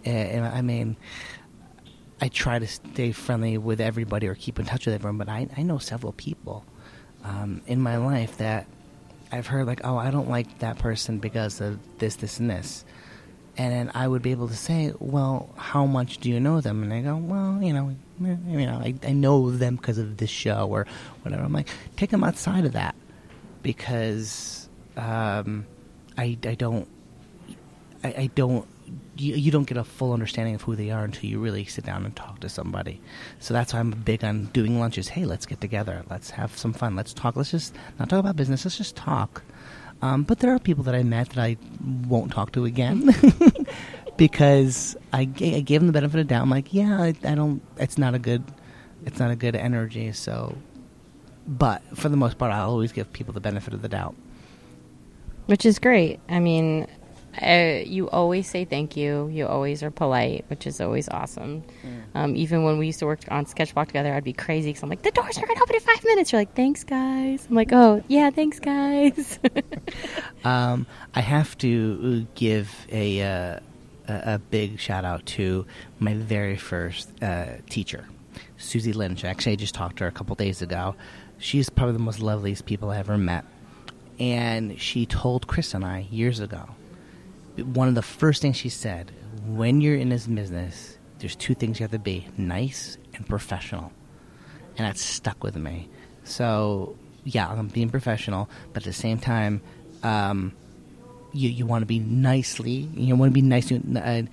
uh, 0.08 0.52
I 0.54 0.62
mean, 0.62 0.98
I 2.22 2.30
try 2.30 2.60
to 2.60 2.68
stay 2.68 3.12
friendly 3.12 3.58
with 3.58 3.82
everybody 3.82 4.28
or 4.28 4.36
keep 4.36 4.60
in 4.60 4.66
touch 4.66 4.86
with 4.86 4.96
everyone, 4.96 5.18
but 5.18 5.30
I, 5.30 5.48
I 5.56 5.64
know 5.64 5.78
several 5.78 6.14
people 6.14 6.66
um, 7.24 7.62
in 7.68 7.82
my 7.82 7.98
life 7.98 8.38
that 8.38 8.68
I've 9.32 9.48
heard 9.48 9.68
like, 9.68 9.82
oh, 9.84 9.98
I 9.98 10.10
don't 10.10 10.30
like 10.30 10.60
that 10.60 10.80
person 10.80 11.20
because 11.20 11.62
of 11.62 11.80
this, 12.00 12.16
this, 12.16 12.40
and 12.40 12.50
this 12.50 12.86
and 13.58 13.74
then 13.74 13.92
I 13.96 14.08
would 14.08 14.22
be 14.22 14.32
able 14.32 14.48
to 14.48 14.56
say, 14.56 14.94
"Well, 15.00 15.50
how 15.58 15.86
much 15.86 16.20
do 16.20 16.30
you 16.30 16.40
know 16.40 16.62
them?" 16.62 16.84
And 16.84 16.92
they 16.92 17.02
go, 17.02 17.18
"Well, 17.18 17.60
you 17.62 17.74
know, 17.74 17.96
you 18.20 18.66
know, 18.66 18.80
I, 18.84 18.94
I 19.04 19.14
know 19.14 19.50
them 19.50 19.78
because 19.78 19.98
of 19.98 20.18
this 20.18 20.30
show 20.30 20.68
or 20.70 20.86
whatever." 21.24 21.44
I'm 21.44 21.54
like, 21.54 21.68
take 21.96 22.12
them 22.12 22.24
outside 22.24 22.66
of 22.66 22.74
that 22.74 22.96
because 23.64 24.70
um, 24.96 25.66
I, 26.18 26.38
I 26.46 26.54
don't, 26.54 26.88
I 28.04 28.30
don't. 28.36 28.68
You, 29.18 29.36
you 29.36 29.52
don't 29.52 29.68
get 29.68 29.78
a 29.78 29.84
full 29.84 30.14
understanding 30.14 30.56
of 30.56 30.62
who 30.62 30.76
they 30.76 30.92
are 30.92 31.04
until 31.04 31.30
you 31.30 31.40
really 31.40 31.66
sit 31.66 31.86
down 31.86 32.06
and 32.06 32.16
talk 32.16 32.40
to 32.42 32.50
somebody. 32.50 33.02
So 33.40 33.54
that's 33.54 33.74
why 33.74 33.80
I'm 33.80 33.92
big 33.92 34.24
on 34.24 34.46
doing 34.54 34.80
lunches. 34.80 35.10
Hey, 35.10 35.26
let's 35.26 35.46
get 35.46 35.60
together. 35.60 36.04
Let's 36.10 36.30
have 36.32 36.58
some 36.58 36.74
fun. 36.74 36.96
Let's 36.96 37.14
talk. 37.14 37.36
Let's 37.36 37.52
just 37.52 37.76
not 38.00 38.10
talk 38.10 38.20
about 38.20 38.36
business. 38.36 38.64
Let's 38.64 38.78
just 38.78 38.96
talk. 38.96 39.44
Um, 40.02 40.24
but 40.24 40.40
there 40.40 40.54
are 40.54 40.60
people 40.60 40.84
that 40.84 40.96
I 40.96 41.04
met 41.04 41.30
that 41.32 41.40
I 41.44 41.58
won't 42.08 42.32
talk 42.32 42.52
to 42.54 42.66
again 42.66 43.10
because 44.18 44.96
I, 45.12 45.26
g- 45.26 45.56
I 45.56 45.60
gave 45.62 45.82
them 45.82 45.88
the 45.88 45.94
benefit 45.94 46.20
of 46.20 46.28
the 46.28 46.34
doubt. 46.34 46.44
I'm 46.44 46.50
like, 46.50 46.74
yeah, 46.74 47.02
I, 47.02 47.16
I, 47.24 47.36
don't. 47.36 47.62
It's 47.78 47.98
not 47.98 48.14
a 48.14 48.20
good. 48.20 48.44
It's 49.06 49.20
not 49.20 49.32
a 49.32 49.36
good 49.36 49.56
energy. 49.56 50.12
So, 50.12 50.56
but 51.48 51.82
for 51.98 52.10
the 52.10 52.18
most 52.18 52.38
part, 52.38 52.52
I'll 52.52 52.70
always 52.70 52.92
give 52.92 53.12
people 53.12 53.34
the 53.34 53.40
benefit 53.40 53.74
of 53.74 53.82
the 53.82 53.90
doubt. 53.90 54.16
Which 55.48 55.66
is 55.66 55.80
great. 55.80 56.20
I 56.30 56.40
mean, 56.40 56.88
uh, 57.42 57.84
you 57.86 58.10
always 58.10 58.48
say 58.48 58.66
thank 58.66 58.98
you. 58.98 59.28
You 59.28 59.48
always 59.48 59.84
are 59.84 59.92
polite, 59.92 60.46
which 60.48 60.66
is 60.66 60.82
always 60.82 61.08
awesome. 61.10 61.64
Mm. 61.86 62.04
Um, 62.16 62.36
even 62.36 62.64
when 62.64 62.78
we 62.78 62.88
used 62.88 63.00
to 63.00 63.06
work 63.06 63.20
on 63.30 63.46
Sketchblock 63.46 63.88
together, 63.88 64.14
I'd 64.14 64.24
be 64.24 64.34
crazy 64.34 64.70
because 64.70 64.82
I'm 64.82 64.90
like, 64.90 65.04
the 65.04 65.12
doors 65.12 65.38
are 65.38 65.46
going 65.46 65.56
to 65.56 65.62
open 65.62 65.76
in 65.76 65.82
five 65.82 66.04
minutes. 66.04 66.32
You're 66.32 66.42
like, 66.42 66.56
thanks, 66.56 66.84
guys. 66.84 67.46
I'm 67.48 67.56
like, 67.56 67.72
oh, 67.72 68.04
yeah, 68.08 68.32
thanks, 68.32 68.60
guys. 68.60 69.40
um, 70.44 70.88
I 71.14 71.22
have 71.22 71.58
to 71.60 72.26
give 72.34 72.88
a, 72.92 73.22
uh, 73.22 73.60
a 74.08 74.40
big 74.40 74.80
shout 74.80 75.06
out 75.06 75.26
to 75.28 75.66
my 76.00 76.16
very 76.16 76.58
first 76.58 77.12
uh, 77.22 77.58
teacher, 77.70 78.06
Susie 78.58 78.94
Lynch. 78.94 79.24
Actually, 79.24 79.54
I 79.54 79.58
just 79.58 79.76
talked 79.76 79.98
to 79.98 80.06
her 80.06 80.08
a 80.08 80.14
couple 80.14 80.36
days 80.36 80.64
ago. 80.64 80.96
She's 81.38 81.70
probably 81.70 81.94
the 81.94 82.00
most 82.00 82.20
loveliest 82.20 82.66
people 82.66 82.90
I 82.90 82.98
ever 82.98 83.18
met. 83.18 83.46
And 84.20 84.82
she 84.82 85.06
told 85.06 85.46
Chris 85.46 85.76
and 85.76 85.86
I 85.86 86.08
years 86.10 86.40
ago 86.40 86.70
one 87.64 87.88
of 87.88 87.96
the 87.96 88.02
first 88.02 88.42
things 88.42 88.56
she 88.56 88.70
said 88.70 89.12
when 89.46 89.82
you're 89.82 89.96
in 89.96 90.10
this 90.10 90.28
business, 90.28 90.98
there's 91.20 91.36
two 91.36 91.56
things 91.56 91.80
you 91.80 91.84
have 91.84 91.92
to 91.92 92.00
be 92.00 92.28
nice 92.38 92.98
and 93.16 93.28
professional. 93.28 93.92
And 94.78 94.86
that 94.86 94.98
stuck 94.98 95.44
with 95.44 95.56
me. 95.56 95.90
So, 96.24 96.96
yeah, 97.24 97.48
I'm 97.48 97.68
being 97.68 97.90
professional, 97.90 98.50
but 98.74 98.84
at 98.84 98.86
the 98.86 98.94
same 98.94 99.18
time, 99.18 99.62
um, 100.04 100.54
you, 101.34 101.50
you 101.50 101.66
want 101.66 101.82
to 101.82 101.88
be 101.88 102.00
nicely, 102.00 102.90
you 102.94 103.16
want 103.16 103.32
to 103.32 103.34
be 103.34 103.42
nice, 103.42 103.72
uh, 103.72 104.24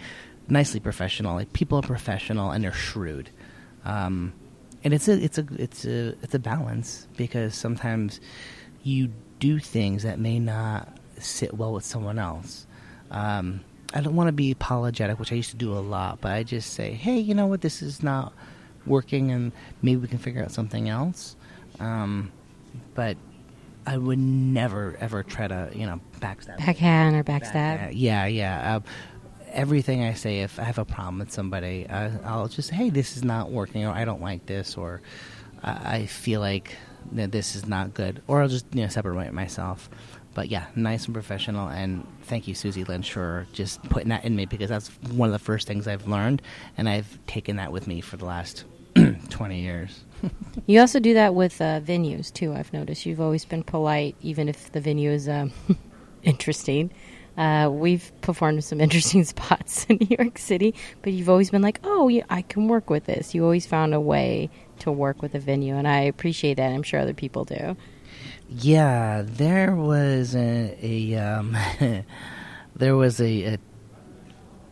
nicely 0.49 0.81
professional. 0.81 1.35
Like 1.37 1.53
people 1.53 1.79
are 1.79 1.83
professional 1.83 2.51
and 2.51 2.63
they're 2.63 2.73
shrewd. 2.73 3.31
Um, 3.85 4.33
and 4.83 4.93
it's 4.93 5.09
a, 5.09 5.13
it's 5.13 5.39
a, 5.39 5.47
it's 5.57 5.85
a, 5.87 6.09
it's 6.23 6.35
a 6.35 6.39
balance 6.39 7.07
because 7.17 7.55
sometimes 7.55 8.21
you 8.83 9.11
do 9.39 9.59
things 9.59 10.03
that 10.03 10.19
may 10.19 10.39
not 10.39 10.89
sit 11.19 11.55
well 11.55 11.73
with 11.73 11.85
someone 11.85 12.19
else. 12.19 12.67
Um, 13.11 13.61
I 13.93 14.01
don't 14.01 14.17
want 14.17 14.29
to 14.29 14.33
be 14.33 14.51
apologetic, 14.51 15.19
which 15.21 15.31
I 15.33 15.37
used 15.37 15.51
to 15.51 15.57
do 15.57 15.73
a 15.73 15.79
lot, 15.79 16.21
but 16.21 16.33
I 16.33 16.43
just 16.43 16.73
say, 16.73 16.93
hey, 16.93 17.19
you 17.19 17.35
know 17.35 17.47
what, 17.47 17.61
this 17.61 17.81
is 17.81 18.03
not 18.03 18.33
working, 18.87 19.31
and 19.31 19.53
maybe 19.83 20.01
we 20.01 20.09
can 20.09 20.19
figure 20.19 20.43
out 20.43 20.51
something 20.51 20.89
else. 20.89 21.37
Um, 21.79 22.33
but 22.95 23.17
I 23.87 23.97
would 23.97 24.19
never 24.19 24.97
ever 25.01 25.23
try 25.23 25.47
to, 25.47 25.71
you 25.75 25.87
know, 25.87 26.01
backstab. 26.19 26.59
Backhand 26.59 27.17
or 27.17 27.23
backstab. 27.23 27.93
yeah, 27.93 28.27
yeah. 28.27 28.77
Uh, 28.77 28.81
everything 29.53 30.03
I 30.03 30.15
say, 30.15 30.41
if 30.41 30.59
I 30.59 30.65
have 30.65 30.79
a 30.79 30.85
problem 30.85 31.19
with 31.19 31.31
somebody, 31.31 31.87
I, 31.89 32.37
will 32.37 32.49
just 32.49 32.71
say, 32.71 32.77
hey, 32.77 32.91
this 32.91 33.17
is 33.17 33.25
not 33.25 33.51
working, 33.51 33.85
or 33.85 33.93
I 33.93 34.05
don't 34.05 34.21
like 34.21 34.47
this, 34.47 34.77
or 34.77 35.03
I, 35.63 35.97
I 35.97 36.07
feel 36.07 36.41
like 36.41 36.77
that 37.13 37.33
this 37.33 37.55
is 37.55 37.67
not 37.67 37.95
good, 37.95 38.23
or 38.27 38.43
I'll 38.43 38.49
just 38.49 38.67
you 38.73 38.83
know 38.83 38.89
separate 38.89 39.33
myself. 39.33 39.89
But 40.35 40.49
yeah, 40.49 40.67
nice 40.75 41.05
and 41.07 41.15
professional. 41.15 41.69
And 41.69 42.07
thank 42.23 42.49
you, 42.49 42.55
Susie 42.55 42.85
Lynch, 42.85 43.13
for 43.13 43.47
just 43.53 43.83
putting 43.85 44.09
that 44.09 44.25
in 44.25 44.35
me 44.37 44.47
because 44.47 44.69
that's 44.69 44.89
one 45.13 45.29
of 45.29 45.33
the 45.33 45.39
first 45.39 45.67
things 45.67 45.87
I've 45.87 46.07
learned, 46.09 46.43
and 46.77 46.89
I've 46.89 47.19
taken 47.27 47.57
that 47.57 47.73
with 47.73 47.87
me 47.87 48.01
for 48.01 48.17
the 48.17 48.25
last 48.25 48.65
20 49.31 49.61
years. 49.61 50.05
You 50.67 50.81
also 50.81 51.01
do 51.01 51.13
that 51.15 51.35
with 51.35 51.61
uh, 51.61 51.81
venues 51.81 52.33
too. 52.33 52.55
I've 52.55 52.73
noticed 52.73 53.05
you've 53.05 53.21
always 53.21 53.45
been 53.45 53.63
polite, 53.63 54.17
even 54.23 54.49
if 54.49 54.73
the 54.73 54.81
venue 54.81 55.11
is 55.11 55.29
um, 55.29 55.53
interesting. 56.23 56.91
Uh, 57.37 57.69
we've 57.71 58.11
performed 58.23 58.57
in 58.57 58.63
some 58.63 58.81
interesting 58.87 59.25
spots 59.25 59.85
in 59.91 59.99
New 59.99 60.17
York 60.19 60.39
City, 60.39 60.75
but 61.03 61.13
you've 61.13 61.29
always 61.29 61.51
been 61.51 61.61
like, 61.61 61.81
"Oh, 61.85 62.09
yeah, 62.09 62.25
I 62.31 62.41
can 62.41 62.69
work 62.69 62.89
with 62.89 63.05
this." 63.05 63.35
You 63.35 63.45
always 63.45 63.67
found 63.67 63.93
a 63.93 64.01
way 64.01 64.49
to 64.79 64.91
work 64.91 65.21
with 65.21 65.35
a 65.35 65.39
venue, 65.39 65.75
and 65.77 65.87
I 65.87 66.01
appreciate 66.01 66.55
that. 66.55 66.73
I'm 66.73 66.83
sure 66.83 67.01
other 67.01 67.13
people 67.13 67.45
do. 67.45 67.77
Yeah, 68.49 69.23
there 69.25 69.75
was 69.75 70.35
a, 70.37 70.79
a 70.83 71.15
um, 71.17 71.57
there 72.77 72.97
was 72.97 73.21
a, 73.21 73.55
a 73.55 73.59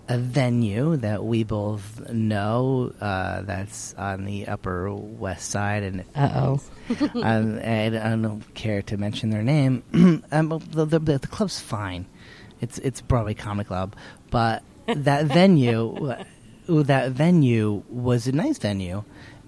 a 0.09 0.19
venue 0.19 0.97
that 0.97 1.25
we 1.25 1.45
both 1.45 2.01
know 2.11 2.93
uh, 3.01 3.43
that's 3.43 3.95
on 3.95 4.25
the 4.25 4.47
Upper 4.47 4.93
West 4.93 5.51
Side, 5.51 5.83
and 5.83 6.05
oh. 6.17 6.61
um, 7.15 7.59
and 7.59 7.97
I 7.97 8.11
don't 8.17 8.43
care 8.55 8.83
to 8.83 8.97
mention 8.97 9.31
their 9.31 9.43
name. 9.43 9.83
um, 10.33 10.61
the, 10.71 10.85
the, 10.85 10.99
the 10.99 11.29
club's 11.29 11.61
fine. 11.61 12.07
It's 12.61 12.79
it's 12.79 13.01
Broadway 13.01 13.35
Comic 13.35 13.69
Club, 13.69 13.97
but 14.31 14.63
that 14.87 15.25
venue, 15.27 16.15
that 16.69 17.13
venue 17.13 17.83
was 17.89 18.27
a 18.27 18.33
nice 18.33 18.59
venue, 18.59 19.05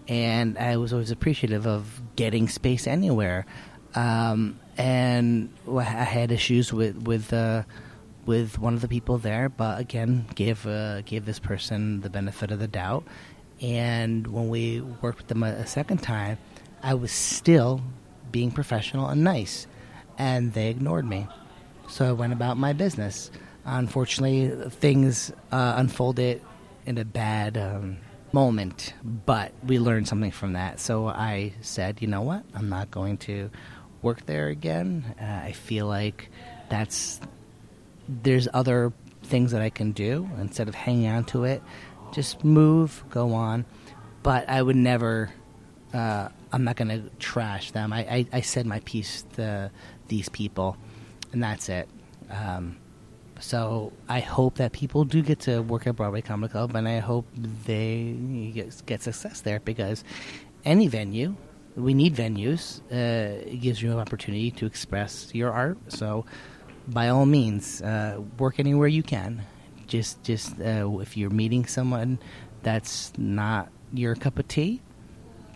and 0.09 0.57
I 0.57 0.77
was 0.77 0.93
always 0.93 1.11
appreciative 1.11 1.67
of 1.67 2.01
getting 2.17 2.49
space 2.49 2.87
anywhere. 2.87 3.45
Um, 3.95 4.59
and 4.77 5.51
I 5.69 5.83
had 5.83 6.33
issues 6.33 6.73
with 6.73 6.97
with 7.03 7.33
uh, 7.33 7.63
with 8.27 8.59
one 8.59 8.75
of 8.75 8.81
the 8.81 8.89
people 8.89 9.19
there, 9.19 9.49
but 9.49 9.79
again, 9.79 10.27
gave 10.35 10.67
uh, 10.67 11.03
gave 11.03 11.25
this 11.27 11.39
person 11.39 12.01
the 12.01 12.11
benefit 12.11 12.51
of 12.51 12.59
the 12.59 12.69
doubt. 12.69 13.05
And 13.61 14.27
when 14.27 14.49
we 14.49 14.81
worked 14.81 15.19
with 15.19 15.29
them 15.29 15.43
a, 15.43 15.49
a 15.49 15.67
second 15.67 15.99
time, 16.03 16.39
I 16.83 16.95
was 16.95 17.13
still 17.13 17.81
being 18.33 18.51
professional 18.51 19.07
and 19.09 19.23
nice, 19.23 19.67
and 20.19 20.53
they 20.53 20.69
ignored 20.69 21.07
me. 21.07 21.29
So 21.89 22.09
I 22.09 22.13
went 22.13 22.33
about 22.33 22.57
my 22.57 22.73
business. 22.73 23.31
Unfortunately, 23.65 24.51
things 24.71 25.33
uh, 25.53 25.75
unfolded 25.77 26.43
in 26.85 26.99
a 26.99 27.05
bad 27.05 27.57
um, 27.57 27.99
moment, 28.33 28.93
but 29.05 29.53
we 29.65 29.79
learned 29.79 30.09
something 30.09 30.33
from 30.33 30.55
that. 30.55 30.81
So 30.81 31.07
I 31.07 31.55
said, 31.63 32.03
you 32.03 32.09
know 32.09 32.23
what? 32.23 32.45
I'm 32.55 32.69
not 32.69 32.91
going 32.91 33.17
to 33.19 33.51
work 34.05 34.25
there 34.27 34.49
again. 34.49 35.15
Uh, 35.21 35.25
I 35.25 35.53
feel 35.53 35.87
like 35.87 36.31
that's 36.69 37.21
there's 38.09 38.47
other 38.53 38.93
things 39.23 39.53
that 39.53 39.63
I 39.63 39.71
can 39.71 39.93
do 39.93 40.29
instead 40.39 40.69
of 40.69 40.75
hanging 40.75 41.09
on 41.09 41.25
to 41.27 41.45
it. 41.45 41.63
Just 42.13 42.45
move, 42.45 43.03
go 43.11 43.35
on. 43.35 43.65
But 44.23 44.49
I 44.49 44.63
would 44.63 44.77
never. 44.77 45.31
Uh, 45.93 46.29
I'm 46.53 46.65
not 46.65 46.77
going 46.77 46.89
to 46.89 47.09
trash 47.19 47.71
them. 47.71 47.93
I, 47.93 48.01
I, 48.01 48.27
I 48.33 48.41
said 48.41 48.67
my 48.67 48.81
piece 48.81 49.25
to 49.35 49.71
these 50.09 50.29
people, 50.29 50.77
and 51.33 51.43
that's 51.43 51.69
it. 51.69 51.89
Um, 52.31 52.77
so 53.41 53.93
I 54.09 54.21
hope 54.21 54.57
that 54.57 54.73
people 54.73 55.05
do 55.05 55.23
get 55.23 55.41
to 55.41 55.61
work 55.61 55.87
at 55.87 55.97
Broadway 55.97 56.21
Comic 56.21 56.53
Club, 56.53 56.75
and 56.75 56.89
I 56.89 56.99
hope 56.99 57.27
they 57.67 58.17
get, 58.55 58.87
get 58.87 59.03
success 59.03 59.41
there 59.41 59.61
because 59.61 60.05
any 60.65 60.89
venue, 60.89 61.37
we 61.77 61.95
need 61.95 62.15
venues. 62.15 62.81
Uh, 62.91 63.45
it 63.47 63.61
gives 63.61 63.83
you 63.83 63.93
an 63.93 63.99
opportunity 63.99 64.51
to 64.53 64.67
express 64.67 65.35
your 65.35 65.53
art. 65.53 65.79
So 65.89 66.25
by 66.87 67.09
all 67.09 67.27
means, 67.27 67.83
uh, 67.83 68.21
work 68.39 68.61
anywhere 68.61 68.89
you 68.89 69.03
can. 69.03 69.43
Just, 69.87 70.23
just 70.23 70.61
uh, 70.61 70.89
if 71.01 71.17
you're 71.17 71.31
meeting 71.31 71.67
someone 71.67 72.19
that's 72.63 73.13
not 73.19 73.69
your 73.93 74.15
cup 74.15 74.39
of 74.39 74.49
tea, 74.49 74.81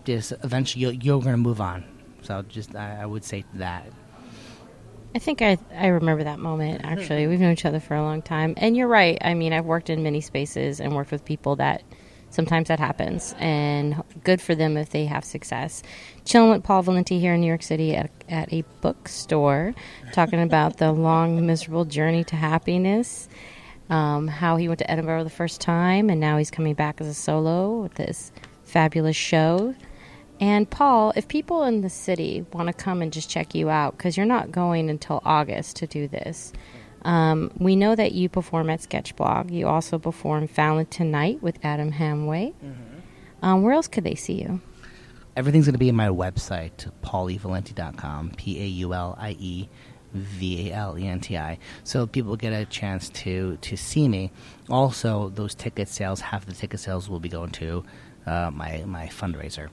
just 0.04 0.32
eventually 0.42 0.82
you're, 0.82 0.92
you're 0.92 1.20
going 1.20 1.34
to 1.34 1.36
move 1.36 1.60
on. 1.60 1.84
So, 2.22 2.42
just 2.42 2.74
I, 2.74 3.02
I 3.02 3.06
would 3.06 3.24
say 3.24 3.44
that. 3.54 3.86
I 5.14 5.18
think 5.18 5.40
I 5.40 5.58
I 5.74 5.86
remember 5.86 6.24
that 6.24 6.38
moment. 6.38 6.82
Actually, 6.84 7.26
we've 7.26 7.40
known 7.40 7.52
each 7.52 7.64
other 7.64 7.80
for 7.80 7.94
a 7.94 8.02
long 8.02 8.22
time, 8.22 8.54
and 8.56 8.76
you're 8.76 8.88
right. 8.88 9.16
I 9.22 9.34
mean, 9.34 9.52
I've 9.52 9.64
worked 9.64 9.88
in 9.88 10.02
many 10.02 10.20
spaces 10.20 10.80
and 10.80 10.94
worked 10.94 11.10
with 11.10 11.24
people 11.24 11.56
that 11.56 11.82
sometimes 12.30 12.68
that 12.68 12.78
happens, 12.78 13.34
and 13.38 14.02
good 14.24 14.40
for 14.40 14.54
them 14.54 14.76
if 14.76 14.90
they 14.90 15.06
have 15.06 15.24
success. 15.24 15.82
Chilling 16.24 16.50
with 16.50 16.64
Paul 16.64 16.82
Valenti 16.82 17.18
here 17.18 17.34
in 17.34 17.40
New 17.40 17.46
York 17.46 17.62
City 17.62 17.94
at, 17.94 18.10
at 18.28 18.52
a 18.52 18.62
bookstore, 18.80 19.74
talking 20.12 20.40
about 20.40 20.76
the 20.76 20.92
long, 20.92 21.46
miserable 21.46 21.84
journey 21.84 22.24
to 22.24 22.36
happiness. 22.36 23.28
Um, 23.90 24.28
how 24.28 24.56
he 24.56 24.68
went 24.68 24.80
to 24.80 24.90
Edinburgh 24.90 25.24
the 25.24 25.30
first 25.30 25.62
time, 25.62 26.10
and 26.10 26.20
now 26.20 26.36
he's 26.36 26.50
coming 26.50 26.74
back 26.74 27.00
as 27.00 27.06
a 27.06 27.14
solo 27.14 27.80
with 27.80 27.94
this 27.94 28.30
fabulous 28.64 29.16
show. 29.16 29.74
And 30.40 30.68
Paul, 30.68 31.12
if 31.16 31.26
people 31.26 31.64
in 31.64 31.80
the 31.80 31.88
city 31.88 32.44
want 32.52 32.68
to 32.68 32.74
come 32.74 33.00
and 33.00 33.12
just 33.12 33.30
check 33.30 33.54
you 33.54 33.70
out, 33.70 33.96
because 33.96 34.16
you're 34.16 34.26
not 34.26 34.52
going 34.52 34.90
until 34.90 35.22
August 35.24 35.76
to 35.76 35.86
do 35.86 36.06
this, 36.06 36.52
um, 37.02 37.50
we 37.58 37.76
know 37.76 37.94
that 37.94 38.12
you 38.12 38.28
perform 38.28 38.70
at 38.70 38.80
Sketchblock. 38.80 39.50
You 39.50 39.68
also 39.68 39.98
perform 39.98 40.48
Fallon 40.48 40.86
Tonight 40.86 41.42
with 41.42 41.58
Adam 41.62 41.92
Hamway. 41.92 42.54
Um, 43.42 43.62
where 43.62 43.72
else 43.72 43.88
could 43.88 44.04
they 44.04 44.14
see 44.14 44.42
you? 44.42 44.60
Everything's 45.36 45.66
going 45.66 45.74
to 45.74 45.78
be 45.78 45.88
in 45.88 45.94
my 45.94 46.08
website, 46.08 46.90
paulievalenti.com, 47.04 48.32
P 48.36 48.60
A 48.60 48.66
U 48.66 48.94
L 48.94 49.16
I 49.20 49.36
E 49.38 49.68
V 50.12 50.70
A 50.70 50.74
L 50.74 50.98
E 50.98 51.06
N 51.06 51.20
T 51.20 51.36
I. 51.36 51.58
So 51.84 52.06
people 52.06 52.36
get 52.36 52.52
a 52.52 52.64
chance 52.64 53.08
to, 53.10 53.56
to 53.58 53.76
see 53.76 54.08
me. 54.08 54.32
Also, 54.68 55.28
those 55.28 55.54
ticket 55.54 55.88
sales, 55.88 56.20
half 56.20 56.44
the 56.46 56.52
ticket 56.52 56.80
sales 56.80 57.08
will 57.08 57.20
be 57.20 57.28
going 57.28 57.50
to 57.50 57.84
uh, 58.26 58.50
my, 58.52 58.82
my 58.84 59.06
fundraiser. 59.06 59.68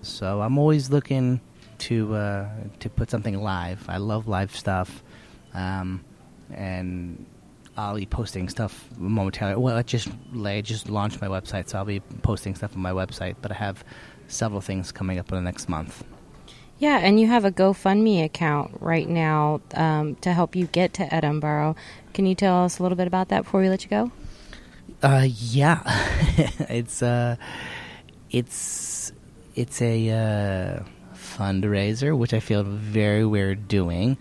So 0.00 0.40
I'm 0.40 0.56
always 0.56 0.88
looking 0.90 1.40
to 1.78 2.14
uh, 2.14 2.48
to 2.80 2.88
put 2.88 3.10
something 3.10 3.40
live. 3.42 3.84
I 3.88 3.98
love 3.98 4.28
live 4.28 4.54
stuff, 4.54 5.02
um, 5.54 6.04
and 6.50 7.26
I'll 7.76 7.96
be 7.96 8.06
posting 8.06 8.48
stuff 8.48 8.88
momentarily. 8.96 9.60
Well, 9.60 9.76
I 9.76 9.82
just 9.82 10.08
I 10.44 10.60
just 10.60 10.88
launched 10.88 11.20
my 11.20 11.28
website, 11.28 11.68
so 11.68 11.78
I'll 11.78 11.84
be 11.84 12.00
posting 12.00 12.54
stuff 12.54 12.74
on 12.74 12.82
my 12.82 12.92
website. 12.92 13.36
But 13.42 13.52
I 13.52 13.54
have 13.56 13.84
several 14.28 14.60
things 14.60 14.92
coming 14.92 15.18
up 15.18 15.30
in 15.30 15.36
the 15.36 15.42
next 15.42 15.68
month. 15.68 16.04
Yeah, 16.78 16.98
and 16.98 17.18
you 17.18 17.26
have 17.26 17.46
a 17.46 17.50
GoFundMe 17.50 18.22
account 18.22 18.76
right 18.80 19.08
now 19.08 19.62
um, 19.74 20.14
to 20.16 20.32
help 20.34 20.54
you 20.54 20.66
get 20.66 20.92
to 20.94 21.14
Edinburgh. 21.14 21.74
Can 22.12 22.26
you 22.26 22.34
tell 22.34 22.64
us 22.64 22.78
a 22.78 22.82
little 22.82 22.96
bit 22.96 23.06
about 23.06 23.28
that 23.28 23.44
before 23.44 23.62
we 23.62 23.70
let 23.70 23.82
you 23.82 23.88
go? 23.88 24.12
Uh, 25.02 25.26
yeah, 25.26 25.80
it's 26.68 27.02
uh, 27.02 27.36
it's 28.30 29.12
it's 29.54 29.80
a 29.82 30.10
uh, 30.10 30.84
fundraiser, 31.14 32.16
which 32.16 32.34
I 32.34 32.40
feel 32.40 32.62
very 32.62 33.24
weird 33.24 33.68
doing 33.68 34.16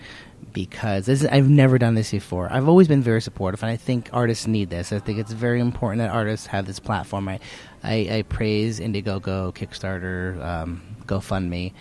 because 0.56 1.10
is, 1.10 1.26
I've 1.26 1.50
never 1.50 1.78
done 1.78 1.96
this 1.96 2.12
before. 2.12 2.48
I've 2.50 2.70
always 2.70 2.88
been 2.88 3.02
very 3.02 3.22
supportive, 3.22 3.62
and 3.62 3.70
I 3.70 3.76
think 3.76 4.10
artists 4.14 4.48
need 4.48 4.70
this. 4.70 4.94
I 4.94 5.00
think 5.00 5.20
it's 5.20 5.34
very 5.34 5.60
important 5.60 6.00
that 6.00 6.12
artists 6.12 6.48
have 6.48 6.66
this 6.66 6.80
platform. 6.80 7.28
I, 7.28 7.42
I, 7.84 7.96
I 8.10 8.22
praise 8.22 8.80
Indiegogo, 8.80 9.54
Kickstarter, 9.54 10.42
um, 10.42 10.82
GoFundMe. 11.06 11.74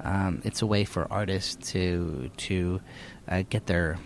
Um, 0.00 0.40
it's 0.44 0.62
a 0.62 0.66
way 0.66 0.84
for 0.84 1.06
artists 1.12 1.70
to 1.72 2.30
to 2.38 2.80
uh, 3.28 3.42
get 3.50 3.66
their 3.66 3.98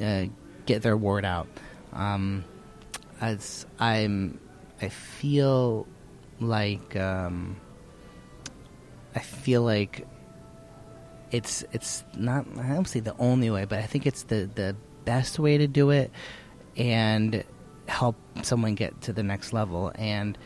uh, 0.00 0.26
get 0.64 0.82
their 0.82 0.96
word 0.96 1.24
out. 1.24 1.48
Um, 1.92 2.44
as 3.20 3.66
I'm, 3.80 4.38
I 4.80 4.90
feel 4.90 5.88
like 6.38 6.94
um, 6.94 7.56
I 9.16 9.18
feel 9.18 9.62
like 9.62 10.06
it's 11.30 11.64
it's 11.72 12.04
not 12.16 12.46
I 12.58 12.68
don't 12.74 12.88
say 12.88 13.00
the 13.00 13.16
only 13.18 13.50
way, 13.50 13.64
but 13.64 13.78
I 13.78 13.86
think 13.86 14.06
it's 14.06 14.24
the 14.24 14.48
the 14.54 14.76
best 15.04 15.38
way 15.38 15.58
to 15.58 15.66
do 15.66 15.90
it 15.90 16.10
and 16.76 17.44
help 17.88 18.16
someone 18.42 18.74
get 18.74 19.00
to 19.02 19.12
the 19.12 19.22
next 19.22 19.52
level. 19.52 19.92
And 19.94 20.36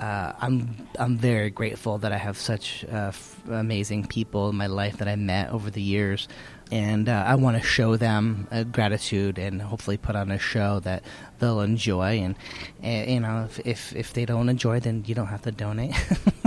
uh, 0.00 0.32
I'm 0.40 0.88
I'm 0.98 1.16
very 1.16 1.50
grateful 1.50 1.98
that 1.98 2.12
I 2.12 2.18
have 2.18 2.36
such 2.36 2.84
uh, 2.92 3.08
f- 3.08 3.40
amazing 3.48 4.06
people 4.06 4.50
in 4.50 4.56
my 4.56 4.66
life 4.66 4.98
that 4.98 5.08
I 5.08 5.16
met 5.16 5.50
over 5.50 5.70
the 5.70 5.80
years, 5.80 6.26
and 6.72 7.08
uh, 7.08 7.24
I 7.26 7.36
want 7.36 7.56
to 7.56 7.62
show 7.62 7.96
them 7.96 8.48
uh, 8.50 8.64
gratitude 8.64 9.38
and 9.38 9.62
hopefully 9.62 9.96
put 9.96 10.16
on 10.16 10.30
a 10.30 10.38
show 10.38 10.80
that 10.80 11.04
they'll 11.38 11.60
enjoy. 11.60 12.18
And, 12.18 12.34
and 12.82 13.10
you 13.10 13.20
know, 13.20 13.44
if, 13.44 13.60
if 13.64 13.96
if 13.96 14.12
they 14.12 14.24
don't 14.24 14.48
enjoy, 14.48 14.80
then 14.80 15.04
you 15.06 15.14
don't 15.14 15.28
have 15.28 15.42
to 15.42 15.52
donate. 15.52 15.94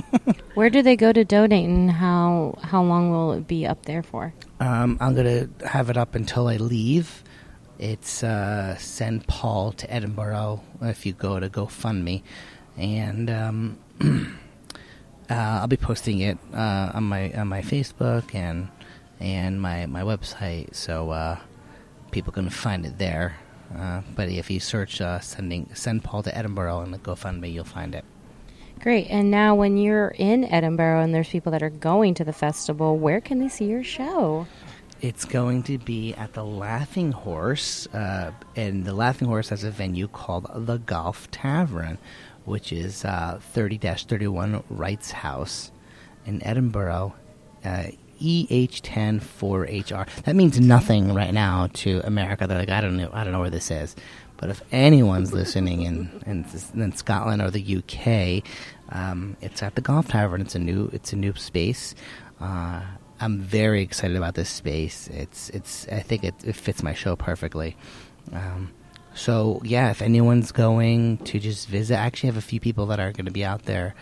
Where 0.58 0.72
do 0.72 0.82
they 0.82 0.96
go 0.96 1.14
to 1.14 1.24
donate, 1.24 1.70
and 1.70 1.92
how 1.92 2.58
how 2.64 2.82
long 2.82 3.12
will 3.12 3.32
it 3.34 3.48
be 3.48 3.68
up 3.68 3.86
there 3.86 4.02
for? 4.02 4.34
Um, 4.60 4.98
I'm 5.00 5.14
gonna 5.14 5.48
have 5.64 5.92
it 5.92 5.98
up 5.98 6.16
until 6.16 6.48
I 6.48 6.58
leave. 6.58 7.22
It's 7.78 8.24
uh, 8.24 8.76
send 8.78 9.28
Paul 9.28 9.72
to 9.74 9.94
Edinburgh 9.94 10.64
if 10.82 11.06
you 11.06 11.14
go 11.14 11.40
to 11.40 11.48
GoFundMe, 11.48 12.24
and 12.76 13.30
um, 13.30 13.78
uh, 14.02 15.36
I'll 15.62 15.68
be 15.68 15.78
posting 15.78 16.22
it 16.22 16.40
uh, 16.52 16.90
on 16.96 17.04
my 17.04 17.32
on 17.34 17.50
my 17.50 17.62
Facebook 17.62 18.34
and 18.34 18.70
and 19.20 19.62
my 19.62 19.86
my 19.86 20.02
website, 20.02 20.74
so 20.74 21.12
uh, 21.12 21.38
people 22.10 22.34
can 22.34 22.50
find 22.50 22.84
it 22.84 22.98
there. 22.98 23.38
Uh, 23.78 24.02
but 24.16 24.28
if 24.30 24.50
you 24.50 24.60
search 24.60 25.02
uh, 25.02 25.20
sending 25.20 25.70
send 25.76 26.04
Paul 26.04 26.24
to 26.24 26.36
Edinburgh 26.36 26.78
on 26.78 26.90
the 26.90 26.98
GoFundMe, 26.98 27.54
you'll 27.54 27.64
find 27.64 27.94
it. 27.94 28.06
Great. 28.80 29.08
And 29.10 29.32
now, 29.32 29.56
when 29.56 29.78
you're 29.78 30.10
in 30.10 30.46
Edinburgh 30.46 31.02
and 31.02 31.14
there's 31.14 31.30
people 31.30 31.52
that 31.52 31.64
are 31.64 31.70
going 31.70 32.14
to 32.16 32.24
the 32.24 32.34
festival, 32.34 32.98
where 32.98 33.20
can 33.20 33.40
they 33.40 33.50
see 33.50 33.66
your 33.66 33.84
show? 33.84 34.48
It's 35.02 35.26
going 35.26 35.64
to 35.64 35.78
be 35.78 36.14
at 36.16 36.34
the 36.34 36.44
Laughing 36.44 37.12
Horse, 37.12 37.88
uh, 37.88 38.32
and 38.56 38.86
the 38.86 38.94
Laughing 38.94 39.28
Horse 39.28 39.50
has 39.50 39.64
a 39.64 39.72
venue 39.72 40.08
called 40.08 40.48
the 40.56 40.78
Golf 40.78 41.30
Tavern, 41.30 41.98
which 42.46 42.72
is 42.72 43.06
uh, 43.06 43.40
30 43.42 43.78
31 43.78 44.64
Wrights 44.70 45.12
House 45.12 45.72
in 46.26 46.44
Edinburgh. 46.44 47.14
Uh, 47.64 47.88
EH10 48.22 49.22
4HR. 49.22 50.24
That 50.24 50.36
means 50.36 50.60
nothing 50.60 51.14
right 51.14 51.34
now 51.34 51.68
to 51.74 52.02
America. 52.04 52.48
They're 52.48 52.58
like, 52.58 52.70
I 52.70 52.82
don't 52.82 52.98
know, 52.98 53.10
I 53.14 53.24
don't 53.24 53.34
know 53.34 53.40
where 53.40 53.50
this 53.50 53.70
is. 53.70 53.96
But 54.38 54.50
if 54.50 54.62
anyone's 54.72 55.34
listening 55.34 55.82
in, 55.82 56.24
in, 56.26 56.46
in 56.80 56.96
Scotland 56.96 57.42
or 57.42 57.50
the 57.50 57.78
UK, 57.78 58.44
um, 58.90 59.36
it's 59.42 59.64
at 59.64 59.76
the 59.76 59.82
Golf 59.82 60.08
Tavern. 60.08 60.42
It's 60.42 60.56
a 60.56 60.60
new 60.60 60.90
it's 60.94 61.12
a 61.12 61.16
new 61.16 61.34
space. 61.36 61.96
Uh, 62.40 62.82
I'm 63.20 63.40
very 63.40 63.82
excited 63.82 64.16
about 64.16 64.36
this 64.36 64.50
space. 64.50 65.08
It's 65.08 65.50
it's 65.50 65.88
I 65.88 66.00
think 66.00 66.24
it, 66.24 66.36
it 66.44 66.56
fits 66.56 66.84
my 66.84 66.94
show 66.94 67.16
perfectly. 67.16 67.76
Um, 68.32 68.72
so 69.16 69.62
yeah, 69.64 69.90
if 69.90 70.02
anyone's 70.02 70.52
going 70.52 71.18
to 71.20 71.40
just 71.40 71.68
visit, 71.68 71.96
I 71.96 72.06
actually 72.06 72.28
have 72.28 72.38
a 72.38 72.42
few 72.42 72.60
people 72.60 72.86
that 72.88 73.00
are 73.00 73.12
going 73.12 73.26
to 73.26 73.32
be 73.32 73.44
out 73.44 73.64
there 73.64 73.96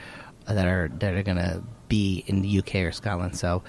that 0.48 0.68
are 0.68 0.90
that 1.00 1.14
are 1.16 1.24
going 1.24 1.38
to 1.38 1.64
be 1.88 2.24
in 2.28 2.42
the 2.42 2.60
UK 2.60 2.76
or 2.76 2.92
Scotland. 2.92 3.38
So 3.38 3.64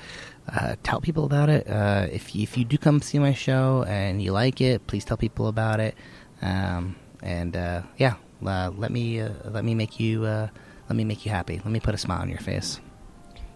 uh, 0.52 0.76
tell 0.82 1.00
people 1.00 1.24
about 1.24 1.48
it. 1.48 1.68
Uh, 1.68 2.08
if 2.10 2.34
if 2.34 2.56
you 2.58 2.64
do 2.64 2.76
come 2.76 3.00
see 3.00 3.18
my 3.18 3.32
show 3.32 3.84
and 3.86 4.20
you 4.20 4.32
like 4.32 4.60
it, 4.60 4.86
please 4.86 5.04
tell 5.04 5.16
people 5.16 5.46
about 5.46 5.80
it. 5.80 5.94
Um, 6.42 6.96
and 7.22 7.56
uh, 7.56 7.82
yeah, 7.98 8.14
uh, 8.44 8.70
let 8.76 8.90
me 8.90 9.20
uh, 9.20 9.30
let 9.44 9.64
me 9.64 9.74
make 9.74 9.98
you 9.98 10.24
uh, 10.24 10.48
let 10.88 10.96
me 10.96 11.04
make 11.04 11.24
you 11.24 11.32
happy. 11.32 11.56
Let 11.56 11.66
me 11.66 11.80
put 11.80 11.94
a 11.94 11.98
smile 11.98 12.20
on 12.20 12.28
your 12.28 12.38
face. 12.38 12.80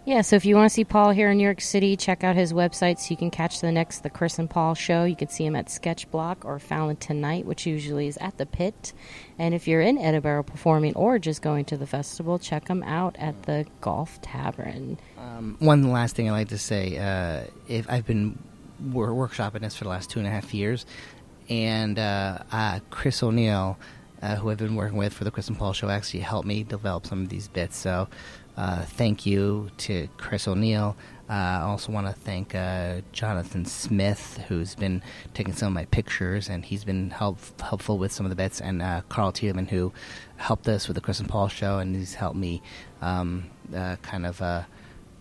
Yeah, 0.07 0.23
so 0.23 0.35
if 0.35 0.47
you 0.47 0.57
want 0.57 0.71
to 0.71 0.75
see 0.75 0.85
Paul 0.85 1.11
here 1.11 1.31
in 1.31 1.37
New 1.37 1.45
York 1.45 1.61
City, 1.61 1.95
check 1.95 2.25
out 2.25 2.35
his 2.35 2.55
website 2.55 2.99
so 2.99 3.11
you 3.11 3.19
can 3.19 3.31
catch 3.31 3.61
the 3.61 3.71
next 3.71 4.03
The 4.03 4.09
Chris 4.09 4.39
and 4.39 4.49
Paul 4.49 4.75
show. 4.75 5.05
You 5.05 5.15
can 5.15 5.29
see 5.29 5.45
him 5.45 5.55
at 5.55 5.71
Sketch 5.71 6.11
Block 6.11 6.45
or 6.47 6.59
Fallon 6.59 6.97
Tonight, 6.97 7.45
which 7.45 7.67
usually 7.67 8.07
is 8.07 8.17
at 8.17 8.39
the 8.39 8.47
Pit. 8.47 8.95
And 9.39 9.55
if 9.55 9.69
you're 9.69 9.83
in 9.83 9.99
Edinburgh 9.99 10.45
performing 10.45 10.95
or 10.97 11.19
just 11.19 11.43
going 11.43 11.67
to 11.67 11.77
the 11.77 11.87
festival, 11.87 12.39
check 12.39 12.67
him 12.67 12.83
out 12.83 13.15
at 13.19 13.43
the 13.43 13.67
Golf 13.83 14.23
Tavern. 14.23 14.99
Um, 15.19 15.57
one 15.59 15.93
last 15.93 16.17
thing 16.17 16.31
I'd 16.31 16.33
like 16.33 16.49
to 16.49 16.59
say: 16.59 16.97
uh, 16.97 17.51
if 17.69 17.89
I've 17.91 18.07
been 18.07 18.39
wor- 18.83 19.11
workshopping 19.11 19.61
this 19.61 19.77
for 19.77 19.85
the 19.85 19.91
last 19.91 20.09
two 20.09 20.19
and 20.19 20.27
a 20.27 20.31
half 20.31 20.55
years, 20.55 20.87
and 21.51 21.99
uh, 21.99 22.39
uh, 22.53 22.79
Chris 22.91 23.23
O'Neill, 23.23 23.77
uh, 24.23 24.37
who 24.37 24.51
I've 24.51 24.59
been 24.59 24.77
working 24.77 24.97
with 24.97 25.13
for 25.13 25.25
the 25.25 25.31
Chris 25.31 25.49
and 25.49 25.59
Paul 25.59 25.73
show, 25.73 25.91
actually 25.91 26.21
helped 26.21 26.47
me 26.47 26.63
develop 26.63 27.07
some 27.07 27.23
of 27.23 27.29
these 27.29 27.49
bits. 27.49 27.77
So, 27.77 28.09
uh, 28.57 28.83
thank 28.83 29.27
you 29.27 29.71
to 29.79 30.09
Chris 30.17 30.47
O'Neill. 30.47 30.97
Uh, 31.29 31.33
I 31.33 31.61
also 31.63 31.93
want 31.93 32.07
to 32.07 32.13
thank 32.13 32.55
uh, 32.55 33.01
Jonathan 33.13 33.65
Smith, 33.65 34.41
who's 34.49 34.75
been 34.75 35.03
taking 35.35 35.55
some 35.55 35.69
of 35.69 35.75
my 35.75 35.87
pictures, 35.87 36.49
and 36.49 36.65
he's 36.65 36.85
been 36.85 37.11
help, 37.11 37.39
helpful 37.61 37.99
with 37.99 38.13
some 38.13 38.27
of 38.27 38.31
the 38.31 38.37
bits, 38.37 38.61
and 38.61 38.83
Carl 39.09 39.33
Tiedemann, 39.33 39.67
who 39.67 39.93
helped 40.37 40.69
us 40.69 40.89
with 40.89 40.97
the 40.97 41.01
Chris 41.01 41.21
and 41.21 41.29
Paul 41.29 41.49
show, 41.49 41.79
and 41.79 41.95
he's 41.95 42.15
helped 42.15 42.37
me 42.37 42.63
um, 43.01 43.49
kind 44.03 44.27
of 44.27 44.43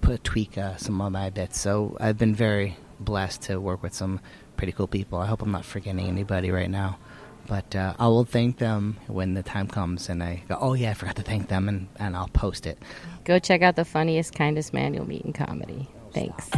put 0.01 0.23
tweak 0.23 0.57
some 0.77 0.99
of 0.99 1.11
my 1.11 1.29
bits. 1.29 1.59
So 1.59 1.95
I've 1.99 2.17
been 2.17 2.33
very 2.33 2.77
blessed 2.99 3.43
to 3.43 3.59
work 3.59 3.83
with 3.83 3.93
some 3.93 4.19
pretty 4.59 4.73
cool 4.73 4.87
people. 4.87 5.17
I 5.19 5.25
hope 5.25 5.41
I'm 5.41 5.51
not 5.51 5.63
forgetting 5.63 6.05
anybody 6.05 6.51
right 6.51 6.69
now. 6.69 6.99
But 7.47 7.73
uh, 7.77 7.93
I 7.97 8.07
will 8.07 8.25
thank 8.25 8.57
them 8.57 8.97
when 9.07 9.33
the 9.33 9.41
time 9.41 9.67
comes 9.67 10.09
and 10.09 10.21
I 10.21 10.43
go, 10.49 10.57
oh, 10.59 10.73
yeah, 10.73 10.91
I 10.91 10.93
forgot 10.95 11.15
to 11.15 11.23
thank 11.23 11.47
them, 11.47 11.69
and, 11.69 11.87
and 11.95 12.15
I'll 12.15 12.27
post 12.27 12.67
it. 12.67 12.77
Go 13.23 13.39
check 13.39 13.61
out 13.61 13.77
the 13.77 13.85
funniest, 13.85 14.35
kindest 14.35 14.73
man 14.73 14.93
you'll 14.93 15.07
meet 15.07 15.21
in 15.21 15.31
comedy. 15.31 15.87
Thanks. 16.13 16.49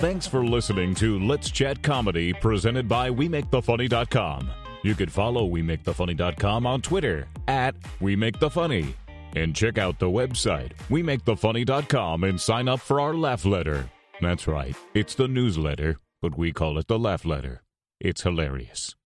Thanks 0.00 0.26
for 0.26 0.44
listening 0.44 0.96
to 0.96 1.18
Let's 1.20 1.50
Chat 1.50 1.82
Comedy 1.82 2.32
presented 2.32 2.88
by 2.88 3.08
WeMakeTheFunny.com. 3.10 4.50
You 4.82 4.94
could 4.96 5.12
follow 5.12 5.48
WeMakeTheFunny.com 5.48 6.66
on 6.66 6.82
Twitter 6.82 7.28
at 7.46 7.76
WeMakeTheFunny. 8.00 8.92
And 9.36 9.54
check 9.54 9.78
out 9.78 10.00
the 10.00 10.06
website, 10.06 10.72
WeMakeTheFunny.com, 10.90 12.24
and 12.24 12.40
sign 12.40 12.68
up 12.68 12.80
for 12.80 13.00
our 13.00 13.14
laugh 13.14 13.44
letter. 13.44 13.88
That's 14.20 14.46
right, 14.46 14.76
it's 14.94 15.14
the 15.14 15.28
newsletter 15.28 15.96
but 16.24 16.38
we 16.38 16.54
call 16.54 16.78
it 16.78 16.88
the 16.88 16.98
Laugh 16.98 17.26
Letter. 17.26 17.62
It's 18.00 18.22
hilarious. 18.22 18.96